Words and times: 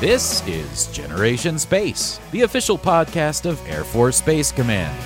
This 0.00 0.46
is 0.46 0.86
Generation 0.92 1.58
Space, 1.58 2.20
the 2.30 2.42
official 2.42 2.78
podcast 2.78 3.46
of 3.46 3.60
Air 3.68 3.82
Force 3.82 4.18
Space 4.18 4.52
Command. 4.52 4.96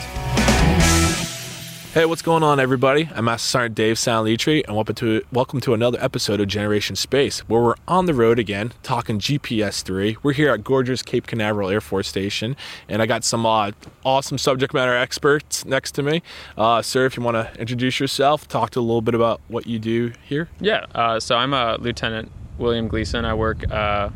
Hey, 1.94 2.04
what's 2.04 2.20
going 2.20 2.42
on, 2.42 2.60
everybody? 2.60 3.08
I'm 3.14 3.24
Master 3.24 3.48
Sergeant 3.48 3.74
Dave 3.74 3.96
Sanlitri, 3.96 4.62
and 4.66 4.76
welcome 4.76 4.94
to 4.96 5.22
welcome 5.32 5.62
to 5.62 5.72
another 5.72 5.96
episode 5.98 6.42
of 6.42 6.48
Generation 6.48 6.94
Space, 6.94 7.40
where 7.48 7.62
we're 7.62 7.74
on 7.88 8.04
the 8.04 8.12
road 8.12 8.38
again, 8.38 8.72
talking 8.82 9.18
GPS 9.18 9.82
three. 9.82 10.18
We're 10.22 10.34
here 10.34 10.52
at 10.52 10.62
gorgeous 10.62 11.00
Cape 11.00 11.26
Canaveral 11.26 11.70
Air 11.70 11.80
Force 11.80 12.06
Station, 12.08 12.54
and 12.86 13.00
I 13.00 13.06
got 13.06 13.24
some 13.24 13.46
uh, 13.46 13.70
awesome 14.04 14.36
subject 14.36 14.74
matter 14.74 14.94
experts 14.94 15.64
next 15.64 15.92
to 15.92 16.02
me. 16.02 16.22
Uh, 16.58 16.82
sir, 16.82 17.06
if 17.06 17.16
you 17.16 17.22
want 17.22 17.36
to 17.36 17.58
introduce 17.58 17.98
yourself, 17.98 18.46
talk 18.46 18.68
to 18.72 18.80
a 18.80 18.82
little 18.82 19.00
bit 19.00 19.14
about 19.14 19.40
what 19.48 19.66
you 19.66 19.78
do 19.78 20.12
here. 20.22 20.50
Yeah, 20.60 20.84
uh, 20.94 21.18
so 21.18 21.36
I'm 21.36 21.54
a 21.54 21.78
Lieutenant 21.78 22.30
William 22.58 22.88
Gleason. 22.88 23.24
I 23.24 23.32
work 23.32 23.70
uh, 23.72 24.10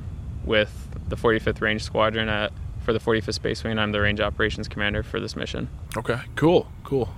with 0.46 0.88
the 1.08 1.16
45th 1.16 1.60
Range 1.60 1.82
Squadron 1.82 2.28
at 2.28 2.52
for 2.84 2.92
the 2.92 3.00
45th 3.00 3.34
Space 3.34 3.64
Wing. 3.64 3.78
I'm 3.78 3.92
the 3.92 4.00
Range 4.00 4.20
Operations 4.20 4.68
Commander 4.68 5.02
for 5.02 5.20
this 5.20 5.36
mission. 5.36 5.68
Okay, 5.96 6.20
cool, 6.36 6.68
cool. 6.84 7.12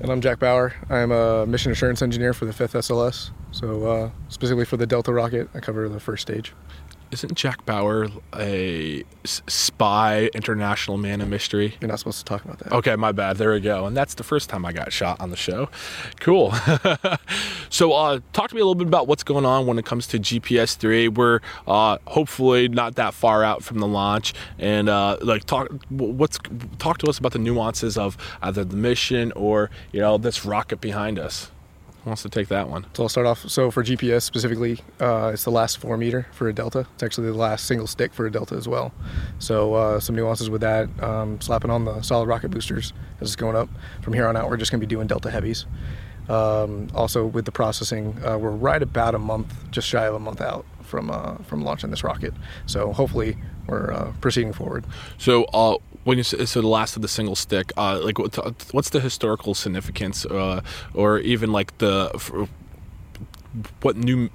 And 0.00 0.10
I'm 0.10 0.20
Jack 0.20 0.40
Bauer. 0.40 0.74
I'm 0.90 1.12
a 1.12 1.46
mission 1.46 1.70
assurance 1.70 2.02
engineer 2.02 2.34
for 2.34 2.46
the 2.46 2.52
5th 2.52 2.72
SLS. 2.72 3.30
So, 3.52 3.86
uh, 3.86 4.10
specifically 4.28 4.64
for 4.64 4.76
the 4.76 4.86
Delta 4.86 5.12
rocket, 5.12 5.48
I 5.54 5.60
cover 5.60 5.88
the 5.88 6.00
first 6.00 6.22
stage. 6.22 6.52
Isn't 7.14 7.34
Jack 7.36 7.64
Bauer 7.64 8.08
a 8.36 9.04
s- 9.24 9.40
spy, 9.46 10.28
international 10.34 10.96
man 10.96 11.20
of 11.20 11.28
mystery? 11.28 11.76
You're 11.80 11.86
not 11.88 12.00
supposed 12.00 12.18
to 12.18 12.24
talk 12.24 12.44
about 12.44 12.58
that. 12.58 12.72
Okay, 12.72 12.96
my 12.96 13.12
bad. 13.12 13.36
There 13.36 13.52
we 13.52 13.60
go. 13.60 13.86
And 13.86 13.96
that's 13.96 14.14
the 14.14 14.24
first 14.24 14.50
time 14.50 14.66
I 14.66 14.72
got 14.72 14.92
shot 14.92 15.20
on 15.20 15.30
the 15.30 15.36
show. 15.36 15.68
Cool. 16.18 16.52
so, 17.70 17.92
uh, 17.92 18.18
talk 18.32 18.48
to 18.48 18.54
me 18.56 18.60
a 18.60 18.64
little 18.64 18.74
bit 18.74 18.88
about 18.88 19.06
what's 19.06 19.22
going 19.22 19.46
on 19.46 19.64
when 19.68 19.78
it 19.78 19.84
comes 19.84 20.08
to 20.08 20.18
GPS 20.18 20.74
three. 20.76 21.06
We're 21.06 21.38
uh, 21.68 21.98
hopefully 22.08 22.66
not 22.66 22.96
that 22.96 23.14
far 23.14 23.44
out 23.44 23.62
from 23.62 23.78
the 23.78 23.86
launch, 23.86 24.34
and 24.58 24.88
uh, 24.88 25.18
like 25.20 25.44
talk 25.44 25.68
what's 25.90 26.40
talk 26.80 26.98
to 26.98 27.06
us 27.06 27.18
about 27.18 27.30
the 27.30 27.38
nuances 27.38 27.96
of 27.96 28.16
either 28.42 28.64
the 28.64 28.76
mission 28.76 29.30
or 29.36 29.70
you 29.92 30.00
know 30.00 30.18
this 30.18 30.44
rocket 30.44 30.80
behind 30.80 31.20
us. 31.20 31.52
Wants 32.04 32.22
to 32.22 32.28
take 32.28 32.48
that 32.48 32.68
one? 32.68 32.86
So 32.92 33.04
I'll 33.04 33.08
start 33.08 33.26
off. 33.26 33.48
So 33.48 33.70
for 33.70 33.82
GPS 33.82 34.22
specifically, 34.22 34.80
uh, 35.00 35.30
it's 35.32 35.44
the 35.44 35.50
last 35.50 35.78
four 35.78 35.96
meter 35.96 36.26
for 36.32 36.48
a 36.48 36.52
Delta. 36.52 36.86
It's 36.94 37.02
actually 37.02 37.28
the 37.28 37.34
last 37.34 37.64
single 37.66 37.86
stick 37.86 38.12
for 38.12 38.26
a 38.26 38.30
Delta 38.30 38.56
as 38.56 38.68
well. 38.68 38.92
So 39.38 39.74
uh, 39.74 40.00
some 40.00 40.14
nuances 40.14 40.50
with 40.50 40.60
that. 40.60 40.88
Um, 41.02 41.40
slapping 41.40 41.70
on 41.70 41.86
the 41.86 42.02
solid 42.02 42.26
rocket 42.26 42.50
boosters 42.50 42.92
as 43.20 43.28
it's 43.28 43.36
going 43.36 43.56
up. 43.56 43.70
From 44.02 44.12
here 44.12 44.26
on 44.28 44.36
out, 44.36 44.50
we're 44.50 44.58
just 44.58 44.70
going 44.70 44.80
to 44.80 44.86
be 44.86 44.90
doing 44.94 45.06
Delta 45.06 45.30
heavies. 45.30 45.64
Um, 46.28 46.88
also 46.94 47.24
with 47.26 47.46
the 47.46 47.52
processing, 47.52 48.18
uh, 48.24 48.36
we're 48.38 48.50
right 48.50 48.82
about 48.82 49.14
a 49.14 49.18
month, 49.18 49.54
just 49.70 49.88
shy 49.88 50.04
of 50.04 50.14
a 50.14 50.20
month 50.20 50.42
out 50.42 50.66
from 50.82 51.10
uh, 51.10 51.36
from 51.36 51.64
launching 51.64 51.90
this 51.90 52.04
rocket. 52.04 52.34
So 52.66 52.92
hopefully 52.92 53.36
we're 53.66 53.92
uh, 53.92 54.12
proceeding 54.20 54.52
forward. 54.52 54.84
So, 55.18 55.44
uh, 55.44 55.78
when 56.04 56.18
you 56.18 56.24
say 56.24 56.44
so, 56.44 56.60
the 56.60 56.68
last 56.68 56.96
of 56.96 57.02
the 57.02 57.08
single 57.08 57.34
stick, 57.34 57.72
uh, 57.76 58.00
like 58.02 58.18
what, 58.18 58.36
what's 58.72 58.90
the 58.90 59.00
historical 59.00 59.54
significance, 59.54 60.24
uh, 60.26 60.60
or 60.92 61.18
even 61.18 61.52
like 61.52 61.76
the 61.78 62.48
what 63.82 63.96
new 63.96 64.30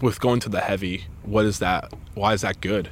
with 0.00 0.20
going 0.20 0.40
to 0.40 0.48
the 0.48 0.60
heavy? 0.60 1.04
What 1.24 1.44
is 1.44 1.58
that? 1.58 1.92
Why 2.14 2.32
is 2.32 2.42
that 2.42 2.60
good? 2.60 2.90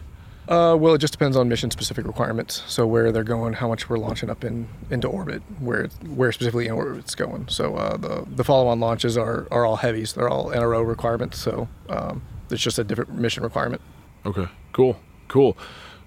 Uh, 0.49 0.75
well, 0.75 0.95
it 0.95 0.99
just 0.99 1.13
depends 1.13 1.37
on 1.37 1.49
mission 1.49 1.71
specific 1.71 2.05
requirements. 2.05 2.65
So 2.67 2.85
where 2.85 3.13
they're 3.13 3.23
going, 3.23 3.53
how 3.53 3.69
much 3.69 3.89
we're 3.89 3.99
launching 3.99 4.29
up 4.29 4.43
in 4.43 4.67
into 4.91 5.07
orbit, 5.07 5.43
where 5.61 5.87
where 6.15 6.33
specifically 6.33 6.67
in 6.67 6.73
orbit 6.73 6.99
it's 6.99 7.15
going. 7.15 7.47
So 7.49 7.77
uh, 7.77 7.97
the 7.97 8.25
the 8.27 8.43
follow 8.43 8.67
on 8.67 8.81
launches 8.81 9.17
are 9.17 9.47
are 9.53 9.65
all 9.65 9.77
heavies. 9.77 10.15
They're 10.15 10.29
all 10.29 10.47
NRO 10.51 10.87
requirements. 10.87 11.39
So 11.39 11.69
um, 11.89 12.23
it's 12.51 12.63
just 12.63 12.81
a 12.81 12.85
different 12.85 13.15
mission 13.15 13.45
requirement. 13.45 13.81
Okay, 14.27 14.49
cool, 14.73 14.99
cool. 15.29 15.57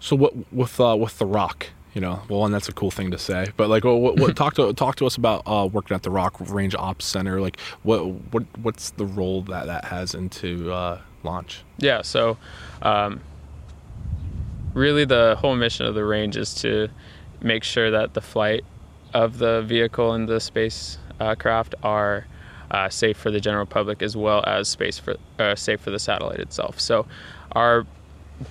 So 0.02 0.18
what 0.18 0.54
with 0.54 0.78
uh, 0.82 0.98
with 1.00 1.18
the 1.18 1.26
ROC? 1.26 1.68
You 1.94 2.02
know, 2.02 2.22
well, 2.28 2.46
and 2.46 2.54
that's 2.54 2.70
a 2.70 2.74
cool 2.74 2.90
thing 2.90 3.12
to 3.12 3.20
say. 3.20 3.50
But 3.56 3.70
like, 3.70 3.84
what, 3.84 4.18
what 4.18 4.36
talk 4.36 4.56
to 4.56 4.74
talk 4.74 4.96
to 4.98 5.06
us 5.06 5.16
about 5.16 5.44
uh, 5.46 5.70
working 5.72 5.96
at 5.96 6.04
the 6.04 6.10
ROC 6.10 6.36
Range 6.50 6.74
Ops 6.76 7.06
Center. 7.06 7.40
Like, 7.40 7.60
what 7.84 8.06
what 8.32 8.44
what's 8.62 8.92
the 8.92 9.06
role 9.06 9.44
that 9.44 9.68
that 9.68 9.86
has 9.86 10.16
into 10.16 10.72
uh, 10.72 11.02
launch? 11.24 11.64
Yeah, 11.78 12.02
so 12.02 12.38
um, 12.82 13.22
really 14.74 15.06
the 15.06 15.36
whole 15.40 15.56
mission 15.56 15.86
of 15.86 15.96
the 15.96 16.04
range 16.04 16.36
is 16.36 16.54
to 16.56 16.90
make 17.42 17.64
sure 17.64 17.92
that 17.92 18.14
the 18.14 18.22
flight 18.22 18.64
of 19.14 19.38
the 19.38 19.62
vehicle 19.62 20.14
and 20.14 20.28
the 20.28 20.40
space 20.40 20.98
uh, 21.20 21.36
craft 21.36 21.76
are 21.84 22.26
uh, 22.72 22.90
safe 22.90 23.18
for 23.18 23.30
the 23.30 23.40
general 23.40 23.66
public 23.66 24.02
as 24.02 24.18
well 24.18 24.44
as 24.48 24.68
space 24.68 24.98
for 24.98 25.16
uh, 25.40 25.56
safe 25.56 25.80
for 25.80 25.92
the 25.92 26.00
satellite 26.00 26.40
itself. 26.40 26.80
So 26.80 27.06
our 27.52 27.86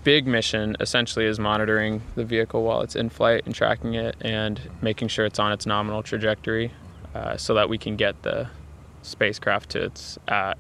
big 0.05 0.27
mission 0.27 0.77
essentially 0.81 1.25
is 1.25 1.39
monitoring 1.39 2.03
the 2.15 2.25
vehicle 2.25 2.63
while 2.63 2.81
it's 2.81 2.97
in 2.97 3.09
flight 3.09 3.43
and 3.47 3.55
tracking 3.55 3.95
it 3.95 4.17
and 4.21 4.61
making 4.81 5.09
sure 5.09 5.25
it's 5.25 5.39
on 5.39 5.53
its 5.53 5.67
nominal 5.67 6.03
trajectory 6.03 6.73
uh, 7.15 7.37
so 7.37 7.55
that 7.55 7.69
we 7.69 7.79
can 7.79 7.97
get 7.97 8.23
the 8.23 8.49
spacecraft 9.03 9.71
to 9.71 9.85
its 9.85 10.19
uh, 10.29 10.55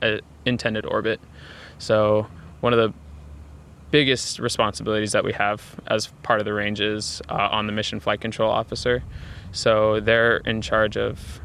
intended 0.44 0.84
orbit. 0.86 1.20
So 1.78 2.26
one 2.60 2.72
of 2.72 2.78
the 2.78 2.92
biggest 3.90 4.38
responsibilities 4.38 5.12
that 5.12 5.24
we 5.24 5.32
have 5.34 5.78
as 5.86 6.08
part 6.22 6.40
of 6.40 6.46
the 6.46 6.52
range 6.52 6.80
is 6.80 7.20
uh, 7.28 7.48
on 7.52 7.66
the 7.66 7.72
mission 7.72 8.00
flight 8.00 8.20
control 8.20 8.50
officer. 8.50 9.02
So 9.52 10.00
they're 10.00 10.38
in 10.38 10.62
charge 10.62 10.96
of 10.96 11.40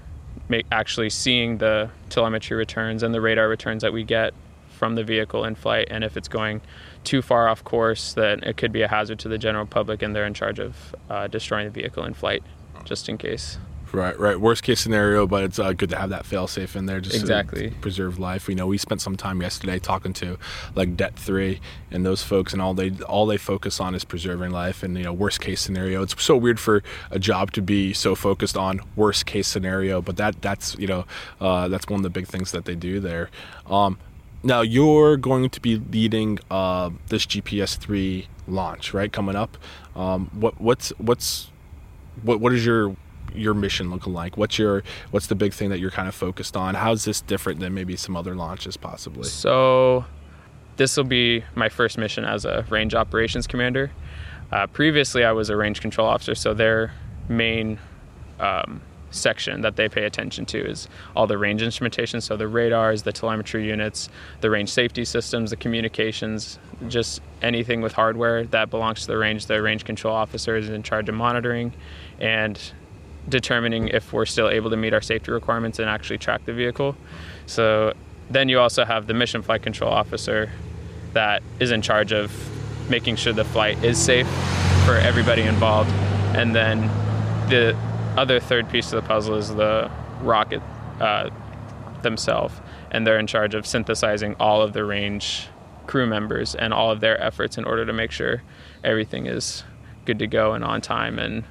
make, 0.50 0.66
actually 0.72 1.10
seeing 1.10 1.58
the 1.58 1.90
telemetry 2.10 2.56
returns 2.56 3.04
and 3.04 3.14
the 3.14 3.22
radar 3.22 3.50
returns 3.50 3.82
that 3.82 3.94
we 3.94 4.04
get 4.04 4.34
from 4.78 4.96
the 4.96 5.04
vehicle 5.04 5.44
in 5.44 5.56
flight. 5.56 5.88
And 5.90 6.04
if 6.04 6.16
it's 6.16 6.28
going 6.28 6.62
too 7.04 7.22
far 7.22 7.50
off 7.50 7.64
course, 7.64 8.14
then 8.14 8.44
it 8.44 8.58
could 8.58 8.72
be 8.72 8.84
a 8.84 8.88
hazard 8.88 9.20
to 9.20 9.28
the 9.28 9.38
general 9.38 9.66
public, 9.66 10.02
and 10.02 10.16
they're 10.16 10.26
in 10.26 10.34
charge 10.34 10.60
of 10.60 10.96
uh, 11.10 11.28
destroying 11.28 11.66
the 11.66 11.72
vehicle 11.72 12.04
in 12.06 12.14
flight, 12.14 12.44
just 12.86 13.10
in 13.10 13.18
case. 13.18 13.58
Right, 13.94 14.20
right. 14.20 14.40
Worst 14.40 14.64
case 14.64 14.80
scenario, 14.80 15.28
but 15.28 15.44
it's 15.44 15.60
uh, 15.60 15.74
good 15.74 15.90
to 15.92 15.98
have 15.98 16.10
that 16.10 16.26
fail 16.26 16.48
safe 16.48 16.76
in 16.76 16.88
there 16.88 17.00
just 17.00 17.16
exactly 17.16 17.70
to 17.70 17.76
preserve 17.78 18.20
life. 18.20 18.48
We 18.48 18.56
know 18.56 18.68
we 18.68 18.78
spent 18.78 19.02
some 19.02 19.16
time 19.16 19.42
yesterday 19.42 19.80
talking 19.80 20.14
to 20.14 20.38
like 20.76 20.98
Det 20.98 21.16
Three 21.16 21.62
and 21.90 22.06
those 22.06 22.24
folks, 22.24 22.54
and 22.54 22.62
all 22.62 22.74
they 22.74 22.92
all 23.08 23.26
they 23.26 23.38
focus 23.38 23.80
on 23.80 23.96
is 23.96 24.04
preserving 24.04 24.52
life. 24.52 24.84
And 24.84 24.98
you 24.98 25.04
know, 25.04 25.14
worst 25.14 25.40
case 25.40 25.62
scenario. 25.62 26.04
It's 26.04 26.22
so 26.22 26.36
weird 26.36 26.60
for 26.60 26.84
a 27.12 27.20
job 27.20 27.52
to 27.54 27.62
be 27.62 27.94
so 27.94 28.16
focused 28.16 28.58
on 28.58 28.82
worst 28.96 29.26
case 29.26 29.48
scenario, 29.48 30.02
but 30.02 30.18
that 30.18 30.42
that's 30.42 30.76
you 30.78 30.88
know 30.88 31.06
uh, 31.40 31.68
that's 31.68 31.88
one 31.88 32.00
of 32.00 32.04
the 32.04 32.10
big 32.10 32.28
things 32.28 32.52
that 32.52 32.66
they 32.66 32.76
do 32.76 33.00
there. 33.00 33.30
Um, 33.68 33.98
now 34.48 34.62
you're 34.62 35.18
going 35.18 35.50
to 35.50 35.62
be 35.62 35.76
leading 35.76 36.40
uh, 36.50 36.90
this 37.10 37.26
GPS 37.26 37.78
three 37.78 38.28
launch, 38.48 38.94
right? 38.94 39.12
Coming 39.12 39.36
up. 39.36 39.58
Um, 39.96 40.32
what 40.34 40.60
what's 40.60 40.90
what's 40.98 41.52
what 42.24 42.40
what 42.40 42.54
is 42.54 42.66
your 42.66 42.96
your 43.36 43.54
mission 43.54 43.92
looking 43.92 44.14
like? 44.14 44.38
What's 44.38 44.58
your 44.58 44.84
what's 45.12 45.28
the 45.28 45.36
big 45.36 45.54
thing 45.54 45.70
that 45.70 45.80
you're 45.80 45.92
kind 45.92 46.08
of 46.08 46.16
focused 46.16 46.56
on? 46.56 46.76
How's 46.76 47.04
this 47.04 47.20
different 47.22 47.60
than 47.60 47.74
maybe 47.74 47.98
some 47.98 48.16
other 48.16 48.36
launches 48.36 48.78
possibly? 48.78 49.26
So 49.26 50.06
this 50.78 50.96
will 50.96 51.04
be 51.04 51.44
my 51.54 51.68
first 51.68 51.98
mission 51.98 52.24
as 52.24 52.46
a 52.46 52.66
range 52.70 52.96
operations 52.96 53.48
commander. 53.48 53.92
Uh, 54.50 54.66
previously, 54.66 55.26
I 55.26 55.34
was 55.34 55.50
a 55.50 55.58
range 55.58 55.82
control 55.82 56.08
officer, 56.08 56.34
so 56.34 56.54
their 56.54 56.94
main 57.28 57.80
um, 58.40 58.82
section 59.12 59.62
that 59.62 59.76
they 59.76 59.88
pay 59.88 60.04
attention 60.04 60.46
to 60.46 60.70
is 60.70 60.88
all 61.16 61.28
the 61.28 61.38
range 61.38 61.62
instrumentation, 61.62 62.20
so 62.22 62.36
the 62.36 62.48
radars, 62.48 63.04
the 63.04 63.12
telemetry 63.12 63.68
units, 63.68 64.10
the 64.42 64.50
range 64.50 64.70
safety 64.70 65.06
systems, 65.06 65.50
the 65.50 65.56
communications, 65.56 66.60
just 66.88 67.22
anything 67.42 67.82
with 67.82 67.94
hardware 67.94 68.44
that 68.46 68.70
belongs 68.70 69.02
to 69.02 69.08
the 69.08 69.18
range. 69.18 69.46
The 69.46 69.62
range 69.62 69.86
control 69.86 70.14
officer 70.14 70.56
is 70.58 70.70
in 70.70 70.84
charge 70.84 71.10
of 71.10 71.16
monitoring 71.16 71.74
and 72.20 72.60
determining 73.30 73.90
if 73.90 74.14
we're 74.14 74.26
still 74.26 74.50
able 74.50 74.70
to 74.70 74.78
meet 74.78 74.94
our 74.94 75.02
safety 75.02 75.32
requirements 75.32 75.80
and 75.80 75.90
actually 75.90 76.18
track 76.18 76.46
the 76.46 76.54
vehicle. 76.54 76.96
So 77.46 77.94
then 78.30 78.50
you 78.50 78.60
also 78.60 78.86
have 78.86 79.08
the 79.08 79.14
mission 79.14 79.42
flight 79.42 79.62
control 79.64 79.92
officer 79.92 80.52
that 81.14 81.42
is 81.60 81.72
in 81.72 81.82
charge 81.82 82.12
of 82.12 82.32
making 82.90 83.16
sure 83.16 83.34
the 83.34 83.46
flight 83.46 83.84
is 83.84 83.98
safe 83.98 84.28
for 84.86 84.96
everybody 84.96 85.42
involved. 85.42 85.92
And 86.36 86.56
then 86.56 86.88
the 87.50 87.76
other 88.18 88.40
third 88.40 88.70
piece 88.70 88.92
of 88.92 89.02
the 89.02 89.08
puzzle 89.08 89.36
is 89.36 89.54
the 89.54 89.90
rocket 90.22 90.62
uh, 91.00 91.30
themselves. 92.02 92.56
And 92.92 93.06
they're 93.06 93.20
in 93.20 93.28
charge 93.28 93.54
of 93.54 93.66
synthesizing 93.66 94.36
all 94.40 94.62
of 94.62 94.74
the 94.74 94.84
range 94.84 95.48
crew 95.86 96.08
members 96.08 96.56
and 96.56 96.74
all 96.74 96.92
of 96.92 97.00
their 97.00 97.22
efforts 97.22 97.58
in 97.58 97.64
order 97.64 97.86
to 97.86 97.94
make 97.94 98.12
sure 98.12 98.44
everything 98.84 99.26
is 99.26 99.64
good 100.06 100.20
to 100.20 100.28
go 100.28 100.54
and 100.54 100.64
on 100.64 100.82
time 100.82 101.20
and 101.20 101.44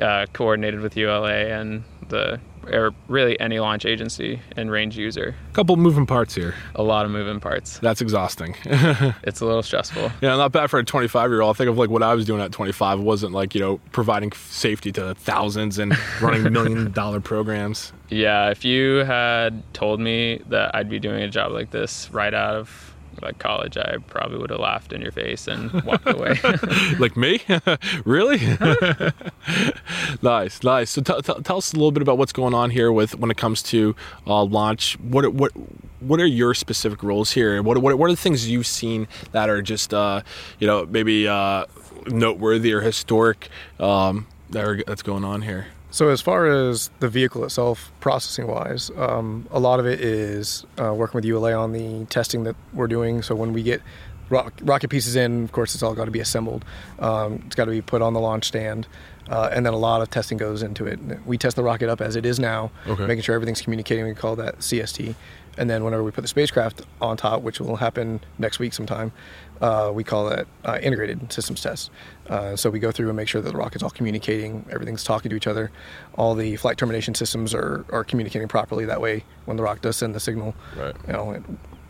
uh, 0.00 0.26
coordinated 0.32 0.80
with 0.80 0.96
ULA 0.96 1.46
and 1.46 1.84
the 2.08 2.40
or 2.72 2.92
really 3.08 3.38
any 3.40 3.60
launch 3.60 3.84
agency 3.84 4.40
and 4.56 4.70
range 4.70 4.96
user. 4.96 5.34
A 5.50 5.52
couple 5.52 5.76
moving 5.76 6.06
parts 6.06 6.34
here. 6.34 6.54
A 6.74 6.82
lot 6.82 7.04
of 7.04 7.10
moving 7.10 7.40
parts. 7.40 7.78
That's 7.78 8.00
exhausting. 8.00 8.54
it's 8.64 9.40
a 9.40 9.46
little 9.46 9.62
stressful. 9.62 10.10
Yeah, 10.20 10.36
not 10.36 10.52
bad 10.52 10.70
for 10.70 10.78
a 10.78 10.84
25 10.84 11.30
year 11.30 11.40
old. 11.40 11.56
I 11.56 11.58
think 11.58 11.70
of 11.70 11.78
like 11.78 11.90
what 11.90 12.02
I 12.02 12.14
was 12.14 12.24
doing 12.24 12.40
at 12.40 12.52
25. 12.52 13.00
It 13.00 13.02
wasn't 13.02 13.32
like 13.32 13.54
you 13.54 13.60
know 13.60 13.80
providing 13.92 14.32
safety 14.32 14.92
to 14.92 15.14
thousands 15.14 15.78
and 15.78 15.96
running 16.20 16.52
million 16.52 16.92
dollar 16.92 17.20
programs. 17.20 17.92
Yeah, 18.08 18.50
if 18.50 18.64
you 18.64 18.98
had 19.04 19.62
told 19.72 20.00
me 20.00 20.42
that 20.48 20.74
I'd 20.74 20.88
be 20.88 20.98
doing 20.98 21.22
a 21.22 21.28
job 21.28 21.52
like 21.52 21.70
this 21.70 22.10
right 22.12 22.34
out 22.34 22.56
of 22.56 22.94
like 23.22 23.38
college, 23.38 23.76
I 23.76 23.96
probably 24.06 24.38
would 24.38 24.50
have 24.50 24.60
laughed 24.60 24.92
in 24.92 25.00
your 25.00 25.12
face 25.12 25.46
and 25.46 25.72
walked 25.82 26.08
away. 26.08 26.38
like 26.98 27.16
me? 27.16 27.40
really? 28.04 28.38
nice, 30.22 30.62
nice. 30.62 30.90
So 30.90 31.02
t- 31.02 31.20
t- 31.22 31.42
tell 31.42 31.58
us 31.58 31.72
a 31.72 31.76
little 31.76 31.92
bit 31.92 32.02
about 32.02 32.18
what's 32.18 32.32
going 32.32 32.54
on 32.54 32.70
here 32.70 32.92
with 32.92 33.18
when 33.18 33.30
it 33.30 33.36
comes 33.36 33.62
to 33.64 33.94
uh, 34.26 34.44
launch. 34.44 34.98
What 35.00 35.32
what 35.34 35.52
what 36.00 36.20
are 36.20 36.26
your 36.26 36.54
specific 36.54 37.02
roles 37.02 37.32
here? 37.32 37.62
What 37.62 37.78
what 37.78 37.98
what 37.98 38.06
are 38.06 38.12
the 38.12 38.20
things 38.20 38.48
you've 38.48 38.66
seen 38.66 39.08
that 39.32 39.48
are 39.48 39.62
just 39.62 39.92
uh, 39.94 40.22
you 40.58 40.66
know 40.66 40.86
maybe 40.86 41.28
uh, 41.28 41.66
noteworthy 42.06 42.72
or 42.72 42.80
historic 42.80 43.48
um, 43.78 44.26
that 44.50 44.64
are, 44.64 44.82
that's 44.86 45.02
going 45.02 45.24
on 45.24 45.42
here? 45.42 45.66
So 45.90 46.08
as 46.08 46.20
far 46.20 46.46
as 46.46 46.90
the 47.00 47.08
vehicle 47.08 47.44
itself, 47.44 47.90
processing 48.00 48.46
wise, 48.46 48.90
um, 48.96 49.46
a 49.50 49.58
lot 49.58 49.80
of 49.80 49.86
it 49.86 50.00
is 50.00 50.64
uh, 50.80 50.94
working 50.94 51.18
with 51.18 51.24
ULA 51.24 51.52
on 51.54 51.72
the 51.72 52.04
testing 52.06 52.44
that 52.44 52.54
we're 52.72 52.86
doing. 52.86 53.22
So 53.22 53.34
when 53.34 53.52
we 53.52 53.62
get 53.64 53.82
rock, 54.28 54.52
rocket 54.62 54.88
pieces 54.88 55.16
in, 55.16 55.44
of 55.44 55.52
course, 55.52 55.74
it's 55.74 55.82
all 55.82 55.94
got 55.94 56.04
to 56.04 56.10
be 56.12 56.20
assembled. 56.20 56.64
Um, 57.00 57.42
it's 57.46 57.56
got 57.56 57.64
to 57.64 57.72
be 57.72 57.82
put 57.82 58.02
on 58.02 58.12
the 58.14 58.20
launch 58.20 58.44
stand, 58.46 58.86
uh, 59.28 59.50
and 59.52 59.66
then 59.66 59.72
a 59.72 59.78
lot 59.78 60.00
of 60.00 60.10
testing 60.10 60.38
goes 60.38 60.62
into 60.62 60.86
it. 60.86 61.00
We 61.26 61.36
test 61.36 61.56
the 61.56 61.64
rocket 61.64 61.88
up 61.88 62.00
as 62.00 62.14
it 62.14 62.24
is 62.24 62.38
now, 62.38 62.70
Okay. 62.86 63.06
making 63.06 63.22
sure 63.22 63.34
everything's 63.34 63.60
communicating. 63.60 64.04
We 64.06 64.14
call 64.14 64.36
that 64.36 64.58
CST. 64.60 65.16
And 65.60 65.68
then 65.68 65.84
whenever 65.84 66.02
we 66.02 66.10
put 66.10 66.22
the 66.22 66.28
spacecraft 66.28 66.80
on 67.02 67.18
top, 67.18 67.42
which 67.42 67.60
will 67.60 67.76
happen 67.76 68.20
next 68.38 68.58
week 68.58 68.72
sometime, 68.72 69.12
uh, 69.60 69.90
we 69.92 70.02
call 70.02 70.30
that 70.30 70.46
uh, 70.64 70.78
integrated 70.80 71.30
systems 71.30 71.60
test. 71.60 71.90
Uh, 72.30 72.56
so 72.56 72.70
we 72.70 72.78
go 72.78 72.90
through 72.90 73.08
and 73.08 73.16
make 73.16 73.28
sure 73.28 73.42
that 73.42 73.50
the 73.52 73.58
rocket's 73.58 73.82
all 73.84 73.90
communicating, 73.90 74.64
everything's 74.70 75.04
talking 75.04 75.28
to 75.28 75.36
each 75.36 75.46
other, 75.46 75.70
all 76.16 76.34
the 76.34 76.56
flight 76.56 76.78
termination 76.78 77.14
systems 77.14 77.52
are, 77.54 77.84
are 77.90 78.04
communicating 78.04 78.48
properly. 78.48 78.86
That 78.86 79.02
way, 79.02 79.22
when 79.44 79.58
the 79.58 79.62
rocket 79.62 79.82
does 79.82 79.96
send 79.96 80.14
the 80.14 80.20
signal, 80.20 80.54
Right. 80.78 80.96
you 81.06 81.12
know, 81.12 81.32
it- 81.32 81.42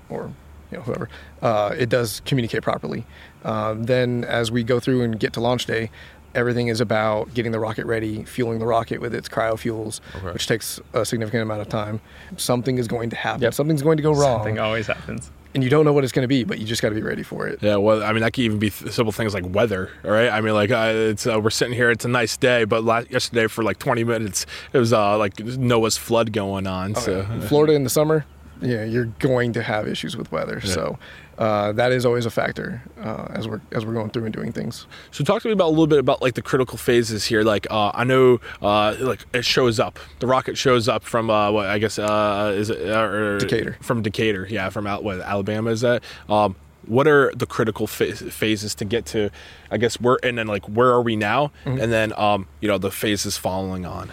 or 0.09 0.33
you 0.73 0.79
know 0.79 0.83
whoever, 0.83 1.09
uh, 1.41 1.73
it 1.79 1.89
does 1.89 2.23
communicate 2.25 2.63
properly. 2.63 3.07
Um, 3.45 3.85
then 3.85 4.25
as 4.25 4.51
we 4.51 4.65
go 4.65 4.81
through 4.81 5.03
and 5.03 5.19
get 5.21 5.33
to 5.35 5.41
launch 5.41 5.67
day, 5.67 5.93
everything 6.35 6.69
is 6.69 6.81
about 6.81 7.33
getting 7.35 7.53
the 7.53 7.59
rocket 7.61 7.87
ready, 7.87 8.25
fueling 8.25 8.59
the 8.59 8.67
rocket 8.67 9.01
with 9.01 9.15
its 9.15 9.29
cryofuels, 9.29 10.01
Okay. 10.17 10.33
which 10.33 10.47
takes 10.47 10.81
a 10.93 11.05
significant 11.05 11.43
amount 11.43 11.61
of 11.61 11.69
time. 11.69 12.01
Something 12.37 12.79
is 12.79 12.87
going 12.89 13.11
to 13.11 13.17
happen. 13.17 13.43
Yep. 13.43 13.55
Something's 13.55 13.83
going 13.83 13.97
to 13.97 14.03
go 14.03 14.13
wrong, 14.13 14.39
Something 14.39 14.59
always 14.59 14.87
happens. 14.87 15.31
and 15.55 15.65
you 15.65 15.71
don't 15.71 15.85
know 15.85 15.93
what 15.93 16.05
it's 16.05 16.13
going 16.13 16.23
to 16.23 16.29
be, 16.29 16.45
but 16.45 16.59
you 16.61 16.67
just 16.67 16.81
got 16.83 16.91
to 16.91 16.95
be 16.95 17.03
ready 17.03 17.23
for 17.25 17.49
it. 17.49 17.59
Yeah, 17.61 17.77
well, 17.77 18.03
I 18.05 18.13
mean, 18.13 18.23
that 18.23 18.33
could 18.33 18.45
even 18.45 18.59
be 18.61 18.71
th- 18.71 18.93
simple 18.93 19.11
things 19.13 19.35
like 19.35 19.45
weather, 19.49 19.91
all 20.05 20.11
right? 20.13 20.29
I 20.29 20.41
mean, 20.41 20.55
like, 20.55 20.71
uh, 20.71 20.93
it's 20.95 21.27
uh, 21.27 21.41
we're 21.41 21.51
sitting 21.51 21.75
here, 21.75 21.91
it's 21.91 22.05
a 22.05 22.09
nice 22.09 22.37
day, 22.37 22.65
but 22.65 22.85
la- 22.85 23.03
yesterday 23.11 23.49
for 23.49 23.65
like 23.65 23.79
20 23.81 24.05
minutes, 24.05 24.47
it 24.73 24.79
was 24.79 24.93
uh, 24.93 25.19
like 25.19 25.39
Noah's 25.41 25.97
flood 25.97 26.33
going 26.33 26.67
on. 26.69 26.95
so, 26.95 27.25
Florida 27.49 27.73
in 27.73 27.83
the 27.85 27.91
summer, 27.91 28.25
yeah, 28.63 28.85
you're 28.85 29.07
going 29.19 29.53
to 29.55 29.63
have 29.63 29.89
issues 29.89 30.17
with 30.17 30.31
weather. 30.31 30.61
So 30.61 30.99
uh, 31.41 31.73
that 31.73 31.91
is 31.91 32.05
always 32.07 32.27
a 32.27 32.31
factor 32.31 32.83
uh, 33.03 33.27
as 33.31 33.49
we're 33.49 33.61
as 33.73 33.85
we're 33.85 33.95
going 33.95 34.11
through 34.11 34.27
and 34.27 34.35
doing 34.35 34.53
things. 34.53 34.87
so 35.11 35.25
talk 35.25 35.41
to 35.43 35.49
me 35.49 35.53
about 35.53 35.69
a 35.69 35.75
little 35.75 35.87
bit 35.87 35.99
about 35.99 36.21
like 36.23 36.35
the 36.35 36.43
critical 36.43 36.77
phases 36.79 37.25
here. 37.25 37.43
Like, 37.43 37.67
uh, 37.71 37.91
I 37.95 38.05
know, 38.05 38.41
uh, 38.61 38.95
like 39.01 39.25
it 39.33 39.45
shows 39.45 39.81
up, 39.81 39.99
the 40.21 40.27
rocket 40.27 40.57
shows 40.59 40.87
up 40.87 41.03
from 41.03 41.31
uh, 41.31 41.51
what 41.51 41.67
I 41.67 41.79
guess 41.79 41.99
uh, 41.99 42.53
is 42.55 42.71
it 42.71 42.87
uh, 42.89 43.39
Decatur. 43.39 43.77
From 43.81 44.03
Decatur, 44.03 44.47
yeah, 44.51 44.69
from 44.69 44.87
out 44.87 45.03
what 45.03 45.21
Alabama 45.21 45.71
is 45.71 45.81
that? 45.81 46.05
Um, 46.29 46.55
what 46.87 47.07
are 47.07 47.33
the 47.35 47.47
critical 47.47 47.87
pha- 47.87 48.15
phases 48.17 48.75
to 48.77 48.85
get 48.85 49.07
to? 49.07 49.31
I 49.71 49.77
guess 49.79 50.01
where 50.01 50.19
and 50.23 50.37
then 50.39 50.47
like 50.47 50.65
where 50.69 50.91
are 50.91 51.03
we 51.03 51.17
now? 51.17 51.53
And 51.65 51.91
then 51.91 52.13
um, 52.19 52.47
you 52.61 52.69
know 52.69 52.79
the 52.79 52.91
phases 52.91 53.37
following 53.39 53.87
on. 53.87 54.11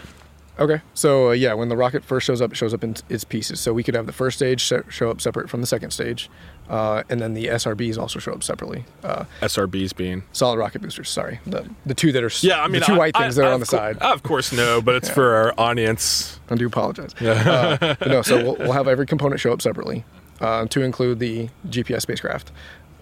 Okay, 0.59 0.81
so 0.95 1.30
uh, 1.30 1.31
yeah, 1.33 1.54
when 1.54 1.69
the 1.69 1.77
rocket 1.77 2.04
first 2.04 2.25
shows 2.25 2.42
up, 2.42 2.51
it 2.51 2.56
shows 2.56 2.74
up 2.74 2.83
in 2.83 2.95
its 3.09 3.24
pieces. 3.24 3.59
So 3.59 3.74
we 3.74 3.83
could 3.83 3.94
have 3.94 4.07
the 4.07 4.12
first 4.12 4.38
stage 4.38 4.59
show 4.89 5.12
up 5.12 5.21
separate 5.21 5.50
from 5.51 5.62
the 5.62 5.68
second 5.68 5.92
stage, 5.92 6.31
uh, 6.68 7.04
and 7.09 7.21
then 7.21 7.36
the 7.36 7.45
SRBs 7.45 7.98
also 8.00 8.18
show 8.18 8.33
up 8.33 8.42
separately. 8.44 8.83
Uh, 9.04 9.25
SRBs 9.42 9.95
being 9.95 10.24
solid 10.31 10.57
rocket 10.57 10.81
boosters. 10.81 11.09
Sorry, 11.09 11.39
the 11.45 11.69
the 11.86 11.94
two 11.94 12.12
that 12.12 12.24
are 12.24 12.31
Yeah, 12.42 12.63
I 12.63 12.68
mean, 12.68 12.80
the 12.80 12.88
two 12.88 12.94
I- 12.94 12.98
white 12.98 13.15
I- 13.15 13.21
things 13.21 13.36
that 13.36 13.45
are 13.45 13.54
on 13.54 13.59
the 13.59 13.68
cour- 13.68 13.80
side. 13.80 13.98
Of 14.00 14.24
course, 14.24 14.51
no, 14.51 14.81
but 14.81 14.95
it's 14.95 15.09
for 15.09 15.36
our 15.36 15.54
audience. 15.59 16.39
I 16.50 16.56
do 16.56 16.65
apologize. 16.65 17.13
Uh, 17.21 17.95
no, 18.07 18.24
so 18.24 18.38
we'll, 18.42 18.56
we'll 18.56 18.71
have 18.71 18.88
every 18.88 19.06
component 19.06 19.39
show 19.39 19.53
up 19.53 19.62
separately 19.62 20.06
uh, 20.42 20.65
to 20.68 20.81
include 20.81 21.19
the 21.19 21.50
GPS 21.68 22.01
spacecraft. 22.01 22.51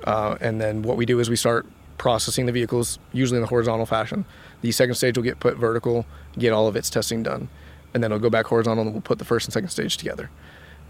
Uh, 0.03 0.35
and 0.41 0.59
then 0.59 0.81
what 0.81 0.97
we 0.97 1.05
do 1.05 1.19
is 1.21 1.29
we 1.29 1.35
start 1.37 1.65
processing 1.97 2.45
the 2.45 2.51
vehicles, 2.51 2.99
usually 3.13 3.37
in 3.37 3.41
the 3.41 3.47
horizontal 3.47 3.85
fashion. 3.85 4.25
The 4.61 4.71
second 4.71 4.95
stage 4.95 5.17
will 5.17 5.23
get 5.23 5.39
put 5.39 5.57
vertical, 5.57 6.05
get 6.37 6.51
all 6.53 6.67
of 6.67 6.75
its 6.75 6.89
testing 6.89 7.23
done. 7.23 7.49
And 7.93 8.03
then 8.03 8.11
it'll 8.11 8.21
go 8.21 8.29
back 8.29 8.45
horizontal 8.47 8.83
and 8.83 8.93
we'll 8.93 9.01
put 9.01 9.19
the 9.19 9.25
first 9.25 9.45
and 9.47 9.53
second 9.53 9.69
stage 9.69 9.97
together. 9.97 10.29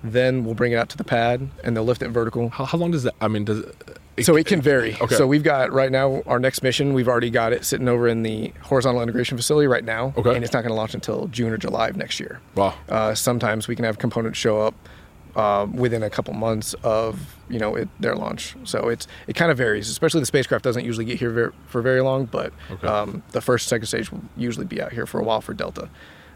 Then 0.04 0.44
we'll 0.46 0.56
bring 0.56 0.72
it 0.72 0.76
out 0.76 0.90
to 0.90 0.98
the 0.98 1.04
pad 1.04 1.50
and 1.64 1.76
they'll 1.76 1.84
lift 1.84 2.02
it 2.02 2.10
vertical. 2.10 2.50
How, 2.50 2.66
how 2.66 2.78
long 2.78 2.92
does 2.92 3.04
that? 3.04 3.14
I 3.22 3.28
mean, 3.28 3.46
does 3.46 3.64
So 4.22 4.36
it 4.36 4.46
can 4.46 4.62
vary. 4.62 4.96
Okay. 5.00 5.16
So 5.16 5.26
we've 5.28 5.44
got 5.44 5.72
right 5.72 5.92
now 5.92 6.22
our 6.26 6.40
next 6.40 6.64
mission. 6.64 6.94
We've 6.94 7.08
already 7.08 7.30
got 7.30 7.54
it 7.54 7.66
sitting 7.66 7.88
over 7.88 8.08
in 8.08 8.24
the 8.24 8.54
horizontal 8.62 9.02
integration 9.02 9.38
facility 9.38 9.68
right 9.68 9.84
now, 9.84 10.14
Okay. 10.18 10.36
and 10.36 10.44
it's 10.44 10.54
not 10.54 10.62
going 10.62 10.70
to 10.72 10.76
launch 10.76 10.94
until 10.94 11.28
June 11.28 11.52
or 11.52 11.58
July 11.58 11.88
of 11.90 11.98
next 11.98 12.20
year. 12.20 12.40
Wow. 12.56 12.74
Uh, 12.90 13.14
sometimes 13.16 13.68
we 13.68 13.76
can 13.76 13.86
have 13.86 13.98
components 14.00 14.38
show 14.38 14.62
up 14.62 14.74
uh, 15.36 15.68
within 15.72 16.02
a 16.04 16.10
couple 16.10 16.34
months 16.34 16.74
of 16.84 17.36
you 17.50 17.60
know 17.60 17.76
it, 17.76 17.90
their 18.00 18.16
launch. 18.16 18.56
So 18.64 18.90
it's 18.90 19.08
it 19.28 19.34
kind 19.36 19.52
of 19.52 19.58
varies. 19.58 19.90
Especially 19.90 20.20
the 20.22 20.26
spacecraft 20.26 20.64
doesn't 20.64 20.86
usually 20.86 21.06
get 21.06 21.20
here 21.20 21.32
ver- 21.32 21.54
for 21.68 21.82
very 21.82 22.02
long, 22.02 22.26
but 22.26 22.54
Okay. 22.72 22.88
um, 22.88 23.22
the 23.32 23.42
first 23.42 23.68
second 23.68 23.88
stage 23.88 24.12
will 24.12 24.22
usually 24.38 24.66
be 24.66 24.82
out 24.82 24.94
here 24.94 25.06
for 25.06 25.20
a 25.20 25.24
while 25.24 25.42
for 25.42 25.54
Delta. 25.54 25.90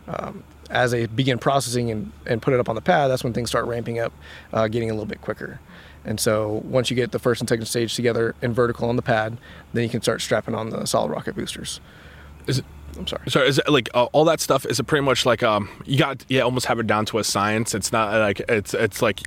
Um, 0.07 0.43
as 0.71 0.91
they 0.91 1.05
begin 1.05 1.37
processing 1.39 1.91
and, 1.91 2.11
and 2.25 2.41
put 2.41 2.53
it 2.53 2.59
up 2.59 2.67
on 2.69 2.75
the 2.75 2.81
pad, 2.81 3.09
that's 3.11 3.23
when 3.23 3.33
things 3.33 3.49
start 3.49 3.65
ramping 3.65 3.99
up, 3.99 4.11
uh, 4.53 4.67
getting 4.67 4.89
a 4.89 4.93
little 4.93 5.05
bit 5.05 5.21
quicker. 5.21 5.59
And 6.05 6.19
so 6.19 6.61
once 6.63 6.89
you 6.89 6.95
get 6.95 7.11
the 7.11 7.19
first 7.19 7.41
and 7.41 7.49
second 7.49 7.65
stage 7.65 7.93
together 7.95 8.33
in 8.41 8.53
vertical 8.53 8.89
on 8.89 8.95
the 8.95 9.01
pad, 9.01 9.37
then 9.73 9.83
you 9.83 9.89
can 9.89 10.01
start 10.01 10.21
strapping 10.21 10.55
on 10.55 10.69
the 10.71 10.85
solid 10.85 11.11
rocket 11.11 11.35
boosters. 11.35 11.79
Is 12.47 12.59
it? 12.59 12.65
I'm 12.97 13.07
sorry. 13.07 13.29
Sorry, 13.29 13.47
is 13.47 13.57
it 13.59 13.69
like 13.69 13.89
uh, 13.93 14.05
all 14.05 14.25
that 14.25 14.39
stuff? 14.39 14.65
Is 14.65 14.79
it 14.79 14.83
pretty 14.83 15.05
much 15.05 15.25
like 15.25 15.43
um 15.43 15.69
you 15.85 15.97
got 15.97 16.23
yeah 16.27 16.41
almost 16.41 16.65
have 16.67 16.79
it 16.79 16.87
down 16.87 17.05
to 17.05 17.19
a 17.19 17.23
science? 17.23 17.73
It's 17.73 17.91
not 17.91 18.13
like 18.13 18.41
it's 18.49 18.73
it's 18.73 19.01
like 19.01 19.21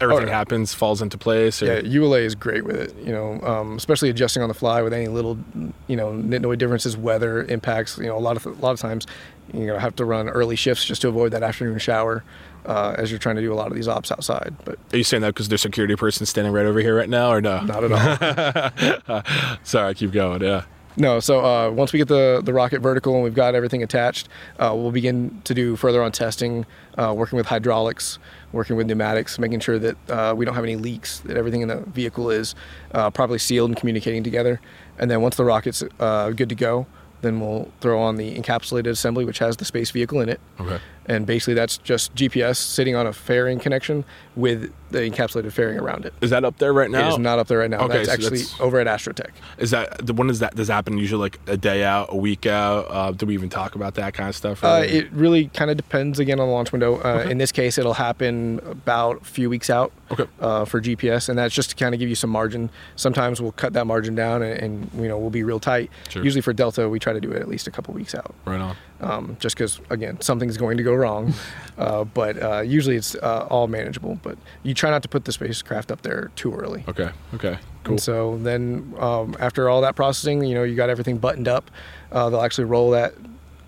everything 0.00 0.28
yeah. 0.28 0.34
happens 0.34 0.74
falls 0.74 1.02
into 1.02 1.18
place. 1.18 1.62
Or, 1.62 1.66
Yeah, 1.66 1.80
ULA 1.80 2.20
is 2.20 2.34
great 2.34 2.64
with 2.64 2.76
it. 2.76 2.94
You 2.96 3.12
know, 3.12 3.40
um, 3.42 3.76
especially 3.76 4.08
adjusting 4.10 4.42
on 4.42 4.48
the 4.48 4.54
fly 4.54 4.82
with 4.82 4.92
any 4.92 5.08
little, 5.08 5.38
you 5.86 5.96
know, 5.96 6.12
nitnoid 6.12 6.58
differences, 6.58 6.96
weather 6.96 7.44
impacts. 7.44 7.98
You 7.98 8.06
know, 8.06 8.16
a 8.16 8.20
lot 8.20 8.36
of 8.36 8.46
a 8.46 8.50
lot 8.50 8.72
of 8.72 8.80
times, 8.80 9.06
you 9.52 9.66
know, 9.66 9.78
have 9.78 9.96
to 9.96 10.04
run 10.04 10.28
early 10.28 10.56
shifts 10.56 10.84
just 10.84 11.02
to 11.02 11.08
avoid 11.08 11.32
that 11.32 11.42
afternoon 11.42 11.78
shower 11.78 12.24
uh, 12.66 12.94
as 12.98 13.10
you're 13.10 13.18
trying 13.18 13.36
to 13.36 13.42
do 13.42 13.52
a 13.52 13.54
lot 13.54 13.68
of 13.68 13.74
these 13.74 13.88
ops 13.88 14.10
outside. 14.10 14.54
But 14.64 14.78
Are 14.92 14.96
you 14.96 15.04
saying 15.04 15.22
that 15.22 15.28
because 15.28 15.48
there's 15.48 15.60
a 15.60 15.62
security 15.62 15.96
person 15.96 16.26
standing 16.26 16.52
right 16.52 16.66
over 16.66 16.80
here 16.80 16.96
right 16.96 17.08
now, 17.08 17.30
or 17.30 17.40
no? 17.40 17.60
not 17.60 17.84
at 17.84 19.06
all. 19.06 19.22
Sorry, 19.64 19.90
I 19.90 19.94
keep 19.94 20.12
going. 20.12 20.42
Yeah. 20.42 20.64
No, 20.96 21.20
so 21.20 21.44
uh, 21.44 21.70
once 21.70 21.92
we 21.92 21.98
get 21.98 22.08
the, 22.08 22.42
the 22.44 22.52
rocket 22.52 22.80
vertical 22.80 23.14
and 23.14 23.22
we've 23.22 23.34
got 23.34 23.54
everything 23.54 23.82
attached, 23.82 24.28
uh, 24.58 24.72
we'll 24.74 24.90
begin 24.90 25.40
to 25.44 25.54
do 25.54 25.76
further 25.76 26.02
on 26.02 26.12
testing, 26.12 26.66
uh, 26.98 27.14
working 27.16 27.36
with 27.36 27.46
hydraulics, 27.46 28.18
working 28.52 28.76
with 28.76 28.86
pneumatics, 28.86 29.38
making 29.38 29.60
sure 29.60 29.78
that 29.78 30.10
uh, 30.10 30.34
we 30.36 30.44
don't 30.44 30.54
have 30.54 30.64
any 30.64 30.76
leaks, 30.76 31.20
that 31.20 31.36
everything 31.36 31.60
in 31.62 31.68
the 31.68 31.80
vehicle 31.80 32.30
is 32.30 32.54
uh, 32.92 33.10
properly 33.10 33.38
sealed 33.38 33.70
and 33.70 33.76
communicating 33.76 34.24
together. 34.24 34.60
And 34.98 35.10
then 35.10 35.22
once 35.22 35.36
the 35.36 35.44
rocket's 35.44 35.82
uh, 36.00 36.30
good 36.30 36.48
to 36.48 36.54
go, 36.54 36.86
then 37.22 37.40
we'll 37.40 37.70
throw 37.80 38.00
on 38.00 38.16
the 38.16 38.36
encapsulated 38.38 38.88
assembly, 38.88 39.24
which 39.24 39.38
has 39.38 39.56
the 39.58 39.64
space 39.64 39.90
vehicle 39.90 40.20
in 40.20 40.28
it. 40.28 40.40
Okay. 40.58 40.78
And 41.06 41.26
basically, 41.26 41.54
that's 41.54 41.78
just 41.78 42.14
GPS 42.14 42.56
sitting 42.56 42.96
on 42.96 43.06
a 43.06 43.12
fairing 43.12 43.58
connection 43.58 44.04
with 44.36 44.72
the 44.90 44.98
encapsulated 45.00 45.52
fairing 45.52 45.78
around 45.78 46.04
it. 46.04 46.12
Is 46.20 46.30
that 46.30 46.44
up 46.44 46.58
there 46.58 46.72
right 46.72 46.90
now? 46.90 47.08
is 47.08 47.18
not 47.18 47.38
up 47.38 47.46
there 47.48 47.58
right 47.58 47.70
now. 47.70 47.80
Okay, 47.80 47.98
that's 48.04 48.08
so 48.08 48.12
actually 48.14 48.38
that's- 48.38 48.60
over 48.60 48.80
at 48.80 48.86
Astrotech. 48.86 49.30
Is 49.58 49.70
that 49.70 50.04
the 50.06 50.12
when 50.12 50.30
is 50.30 50.38
that? 50.40 50.54
Does 50.54 50.66
that 50.68 50.74
happen 50.74 50.98
usually 50.98 51.20
like 51.20 51.38
a 51.46 51.56
day 51.56 51.84
out, 51.84 52.08
a 52.12 52.16
week 52.16 52.46
out? 52.46 52.86
Uh, 52.90 53.12
do 53.12 53.26
we 53.26 53.34
even 53.34 53.48
talk 53.48 53.74
about 53.74 53.94
that 53.94 54.14
kind 54.14 54.28
of 54.28 54.36
stuff? 54.36 54.62
Uh, 54.64 54.82
it 54.86 55.10
really 55.12 55.46
kind 55.48 55.70
of 55.70 55.76
depends 55.76 56.18
again 56.18 56.40
on 56.40 56.48
the 56.48 56.52
launch 56.52 56.72
window. 56.72 57.00
Uh, 57.00 57.26
In 57.28 57.38
this 57.38 57.52
case, 57.52 57.78
it'll 57.78 57.94
happen 57.94 58.60
about 58.64 59.22
a 59.22 59.24
few 59.24 59.48
weeks 59.48 59.70
out 59.70 59.92
Okay. 60.10 60.26
uh, 60.40 60.64
for 60.64 60.80
GPS, 60.80 61.28
and 61.28 61.38
that's 61.38 61.54
just 61.54 61.70
to 61.70 61.76
kind 61.76 61.94
of 61.94 61.98
give 62.00 62.08
you 62.08 62.14
some 62.14 62.30
margin. 62.30 62.70
Sometimes 62.96 63.40
we'll 63.40 63.52
cut 63.52 63.72
that 63.74 63.86
margin 63.86 64.14
down, 64.14 64.42
and, 64.42 64.58
and 64.60 64.90
you 65.02 65.08
know 65.08 65.18
we'll 65.18 65.30
be 65.30 65.42
real 65.44 65.60
tight. 65.60 65.90
Sure. 66.08 66.22
Usually 66.24 66.40
for 66.42 66.52
Delta, 66.52 66.88
we 66.88 66.98
try 66.98 67.12
to 67.12 67.20
do 67.20 67.30
it 67.32 67.40
at 67.40 67.48
least 67.48 67.66
a 67.66 67.70
couple 67.70 67.94
weeks 67.94 68.14
out, 68.14 68.34
right 68.44 68.60
on. 68.60 68.76
um, 69.00 69.36
just 69.40 69.56
because 69.56 69.80
again 69.90 70.20
something's 70.20 70.56
going 70.56 70.76
to 70.76 70.82
go 70.82 70.94
wrong. 70.94 71.32
uh, 71.78 72.04
but 72.04 72.42
uh, 72.42 72.60
usually 72.60 72.96
it's 72.96 73.14
uh, 73.14 73.46
all 73.50 73.68
manageable. 73.68 74.18
But 74.22 74.36
you 74.62 74.74
try 74.80 74.90
not 74.90 75.02
to 75.02 75.08
put 75.08 75.26
the 75.26 75.32
spacecraft 75.32 75.92
up 75.92 76.00
there 76.00 76.30
too 76.36 76.54
early. 76.54 76.82
Okay. 76.88 77.10
Okay. 77.34 77.58
Cool. 77.84 77.92
And 77.92 78.00
so 78.00 78.38
then 78.38 78.94
um, 78.98 79.36
after 79.38 79.68
all 79.68 79.82
that 79.82 79.94
processing, 79.94 80.42
you 80.42 80.54
know, 80.54 80.62
you 80.62 80.74
got 80.74 80.88
everything 80.88 81.18
buttoned 81.18 81.48
up. 81.48 81.70
Uh, 82.10 82.30
they'll 82.30 82.40
actually 82.40 82.64
roll 82.64 82.90
that 82.90 83.12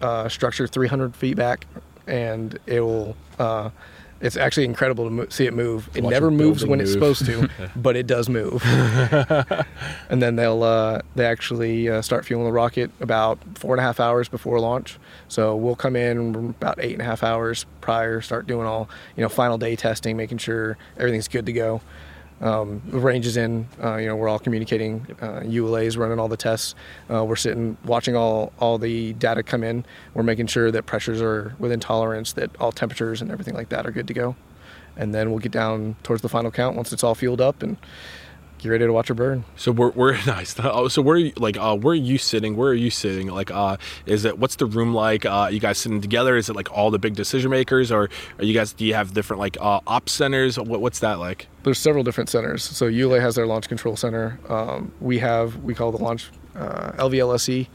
uh, 0.00 0.28
structure 0.30 0.66
300 0.66 1.14
feet 1.14 1.36
back, 1.36 1.66
and 2.06 2.58
it 2.66 2.80
will. 2.80 3.14
It's 4.22 4.36
actually 4.36 4.66
incredible 4.66 5.04
to 5.04 5.10
mo- 5.10 5.26
see 5.28 5.46
it 5.46 5.52
move. 5.52 5.90
It 5.94 6.04
never 6.04 6.30
moves 6.30 6.64
when 6.64 6.80
it's 6.80 6.92
supposed 6.92 7.26
to, 7.26 7.50
but 7.76 7.96
it 7.96 8.06
does 8.06 8.28
move. 8.28 8.62
and 10.08 10.22
then 10.22 10.36
they'll 10.36 10.62
uh, 10.62 11.02
they 11.16 11.26
actually 11.26 11.88
uh, 11.88 12.00
start 12.02 12.24
fueling 12.24 12.46
the 12.46 12.52
rocket 12.52 12.90
about 13.00 13.38
four 13.54 13.74
and 13.74 13.80
a 13.80 13.82
half 13.82 13.98
hours 13.98 14.28
before 14.28 14.60
launch. 14.60 14.98
So 15.28 15.56
we'll 15.56 15.76
come 15.76 15.96
in 15.96 16.54
about 16.60 16.78
eight 16.80 16.92
and 16.92 17.02
a 17.02 17.04
half 17.04 17.22
hours 17.22 17.66
prior, 17.80 18.20
start 18.20 18.46
doing 18.46 18.66
all 18.66 18.88
you 19.16 19.22
know 19.22 19.28
final 19.28 19.58
day 19.58 19.74
testing, 19.74 20.16
making 20.16 20.38
sure 20.38 20.78
everything's 20.96 21.28
good 21.28 21.46
to 21.46 21.52
go. 21.52 21.80
Um, 22.42 22.82
in. 23.36 23.68
Uh, 23.82 23.96
you 23.96 24.06
know, 24.06 24.16
we're 24.16 24.28
all 24.28 24.40
communicating. 24.40 25.06
Uh, 25.22 25.42
ULA 25.44 25.82
is 25.82 25.96
running 25.96 26.18
all 26.18 26.28
the 26.28 26.36
tests. 26.36 26.74
Uh, 27.08 27.24
we're 27.24 27.36
sitting, 27.36 27.76
watching 27.84 28.16
all 28.16 28.52
all 28.58 28.78
the 28.78 29.12
data 29.14 29.42
come 29.42 29.62
in. 29.62 29.84
We're 30.14 30.24
making 30.24 30.48
sure 30.48 30.70
that 30.72 30.84
pressures 30.84 31.22
are 31.22 31.54
within 31.60 31.78
tolerance, 31.78 32.32
that 32.32 32.50
all 32.58 32.72
temperatures 32.72 33.22
and 33.22 33.30
everything 33.30 33.54
like 33.54 33.68
that 33.68 33.86
are 33.86 33.92
good 33.92 34.08
to 34.08 34.14
go. 34.14 34.34
And 34.96 35.14
then 35.14 35.30
we'll 35.30 35.38
get 35.38 35.52
down 35.52 35.96
towards 36.02 36.22
the 36.22 36.28
final 36.28 36.50
count 36.50 36.76
once 36.76 36.92
it's 36.92 37.04
all 37.04 37.14
fueled 37.14 37.40
up 37.40 37.62
and 37.62 37.76
get 38.62 38.68
ready 38.70 38.86
to 38.86 38.92
watch 38.92 39.08
her 39.08 39.14
burn. 39.14 39.44
So 39.56 39.72
we're, 39.72 39.90
we're 39.90 40.12
nice. 40.26 40.54
Oh, 40.62 40.88
so 40.88 41.02
where 41.02 41.16
are 41.16 41.18
you, 41.18 41.32
like 41.36 41.56
uh, 41.56 41.76
where 41.76 41.92
are 41.92 41.94
you 41.94 42.18
sitting? 42.18 42.56
Where 42.56 42.70
are 42.70 42.74
you 42.74 42.90
sitting? 42.90 43.28
Like, 43.28 43.50
uh, 43.50 43.76
is 44.06 44.24
it 44.24 44.38
what's 44.38 44.56
the 44.56 44.66
room 44.66 44.94
like? 44.94 45.24
Uh, 45.26 45.48
you 45.52 45.60
guys 45.60 45.78
sitting 45.78 46.00
together? 46.00 46.36
Is 46.36 46.48
it 46.48 46.56
like 46.56 46.70
all 46.72 46.90
the 46.90 46.98
big 46.98 47.14
decision 47.14 47.50
makers, 47.50 47.90
or 47.92 48.08
are 48.38 48.44
you 48.44 48.54
guys? 48.54 48.72
Do 48.72 48.84
you 48.84 48.94
have 48.94 49.14
different 49.14 49.40
like 49.40 49.56
uh, 49.60 49.80
ops 49.86 50.12
centers? 50.12 50.58
What, 50.58 50.80
what's 50.80 51.00
that 51.00 51.18
like? 51.18 51.48
There's 51.64 51.78
several 51.78 52.04
different 52.04 52.30
centers. 52.30 52.62
So 52.62 52.86
ULA 52.86 53.20
has 53.20 53.34
their 53.34 53.46
launch 53.46 53.68
control 53.68 53.96
center. 53.96 54.38
Um, 54.48 54.92
we 55.00 55.18
have 55.18 55.56
we 55.62 55.74
call 55.74 55.92
the 55.92 56.02
launch 56.02 56.30
uh, 56.54 56.92
LVLSE 56.92 57.68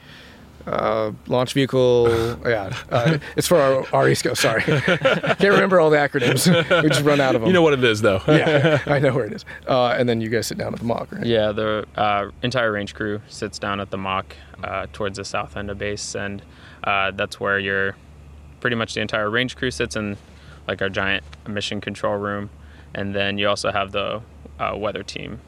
uh, 0.67 1.11
launch 1.27 1.53
vehicle. 1.53 2.35
Yeah, 2.47 2.73
uh, 2.89 3.17
it's 3.35 3.47
for 3.47 3.57
our, 3.57 3.77
our 3.93 4.05
ESCO. 4.05 4.37
Sorry, 4.37 4.61
can't 4.61 5.39
remember 5.41 5.79
all 5.79 5.89
the 5.89 5.97
acronyms. 5.97 6.47
we 6.83 6.89
just 6.89 7.03
run 7.03 7.19
out 7.19 7.35
of 7.35 7.41
them. 7.41 7.47
You 7.47 7.53
know 7.53 7.61
what 7.61 7.73
it 7.73 7.83
is, 7.83 8.01
though. 8.01 8.21
yeah, 8.27 8.81
I 8.85 8.99
know 8.99 9.13
where 9.13 9.25
it 9.25 9.33
is. 9.33 9.43
Uh, 9.67 9.89
and 9.97 10.07
then 10.07 10.21
you 10.21 10.29
guys 10.29 10.47
sit 10.47 10.57
down 10.57 10.73
at 10.73 10.79
the 10.79 10.85
MOC, 10.85 11.11
right? 11.11 11.25
Yeah, 11.25 11.51
the 11.51 11.85
uh, 11.95 12.31
entire 12.43 12.71
range 12.71 12.93
crew 12.95 13.21
sits 13.27 13.59
down 13.59 13.79
at 13.79 13.89
the 13.91 13.97
MOC 13.97 14.25
uh, 14.63 14.87
towards 14.93 15.17
the 15.17 15.25
south 15.25 15.57
end 15.57 15.69
of 15.69 15.77
base, 15.77 16.15
and 16.15 16.41
uh, 16.83 17.11
that's 17.11 17.39
where 17.39 17.59
your 17.59 17.95
pretty 18.59 18.75
much 18.75 18.93
the 18.93 19.01
entire 19.01 19.29
range 19.29 19.55
crew 19.55 19.71
sits 19.71 19.95
in 19.95 20.17
like 20.67 20.81
our 20.81 20.89
giant 20.89 21.23
mission 21.47 21.81
control 21.81 22.15
room, 22.17 22.49
and 22.93 23.13
then 23.13 23.37
you 23.37 23.47
also 23.47 23.71
have 23.71 23.91
the 23.91 24.21
uh, 24.59 24.73
weather 24.77 25.03
team 25.03 25.39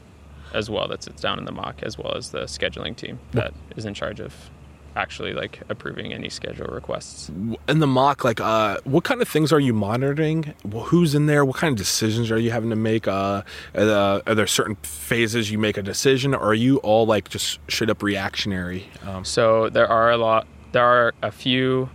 as 0.52 0.68
well 0.68 0.88
that 0.88 1.02
sits 1.02 1.22
down 1.22 1.38
in 1.38 1.44
the 1.44 1.52
MOC, 1.52 1.82
as 1.82 1.96
well 1.96 2.14
as 2.16 2.30
the 2.30 2.42
scheduling 2.42 2.94
team 2.96 3.18
that 3.32 3.54
is 3.76 3.84
in 3.84 3.94
charge 3.94 4.20
of 4.20 4.50
actually 4.96 5.32
like 5.32 5.60
approving 5.68 6.12
any 6.12 6.28
schedule 6.28 6.66
requests. 6.66 7.28
In 7.68 7.78
the 7.78 7.86
MOC, 7.86 8.24
like, 8.24 8.40
uh, 8.40 8.78
what 8.84 9.04
kind 9.04 9.22
of 9.22 9.28
things 9.28 9.52
are 9.52 9.60
you 9.60 9.72
monitoring? 9.72 10.54
Well, 10.64 10.84
who's 10.84 11.14
in 11.14 11.26
there? 11.26 11.44
What 11.44 11.56
kind 11.56 11.72
of 11.72 11.78
decisions 11.78 12.30
are 12.30 12.38
you 12.38 12.50
having 12.50 12.70
to 12.70 12.76
make? 12.76 13.06
Uh, 13.06 13.42
are, 13.74 14.22
are 14.26 14.34
there 14.34 14.46
certain 14.46 14.76
phases 14.82 15.50
you 15.50 15.58
make 15.58 15.76
a 15.76 15.82
decision, 15.82 16.34
or 16.34 16.40
are 16.48 16.54
you 16.54 16.78
all 16.78 17.06
like 17.06 17.28
just 17.28 17.58
straight 17.68 17.90
up 17.90 18.02
reactionary? 18.02 18.88
Um, 19.06 19.24
So 19.24 19.68
there 19.70 19.88
are 19.88 20.10
a 20.10 20.16
lot. 20.16 20.46
There 20.72 20.84
are 20.84 21.14
a 21.22 21.30
few 21.30 21.90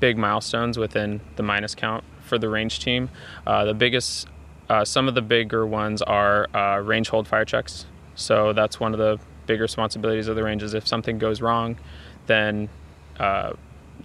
big 0.00 0.18
milestones 0.18 0.78
within 0.78 1.20
the 1.36 1.42
minus 1.42 1.74
count 1.74 2.04
for 2.24 2.38
the 2.38 2.48
range 2.48 2.80
team. 2.80 3.08
Uh, 3.46 3.64
the 3.64 3.74
biggest, 3.74 4.26
uh, 4.68 4.84
some 4.84 5.08
of 5.08 5.14
the 5.14 5.22
bigger 5.22 5.66
ones 5.66 6.02
are 6.02 6.48
uh, 6.54 6.78
range 6.78 7.08
hold 7.08 7.26
fire 7.28 7.44
checks. 7.44 7.86
So 8.14 8.52
that's 8.52 8.80
one 8.80 8.92
of 8.92 8.98
the 8.98 9.18
big 9.46 9.60
responsibilities 9.60 10.26
of 10.28 10.36
the 10.36 10.42
range. 10.42 10.62
Is 10.62 10.74
if 10.74 10.86
something 10.86 11.18
goes 11.18 11.40
wrong, 11.40 11.76
then 12.26 12.68
uh, 13.18 13.52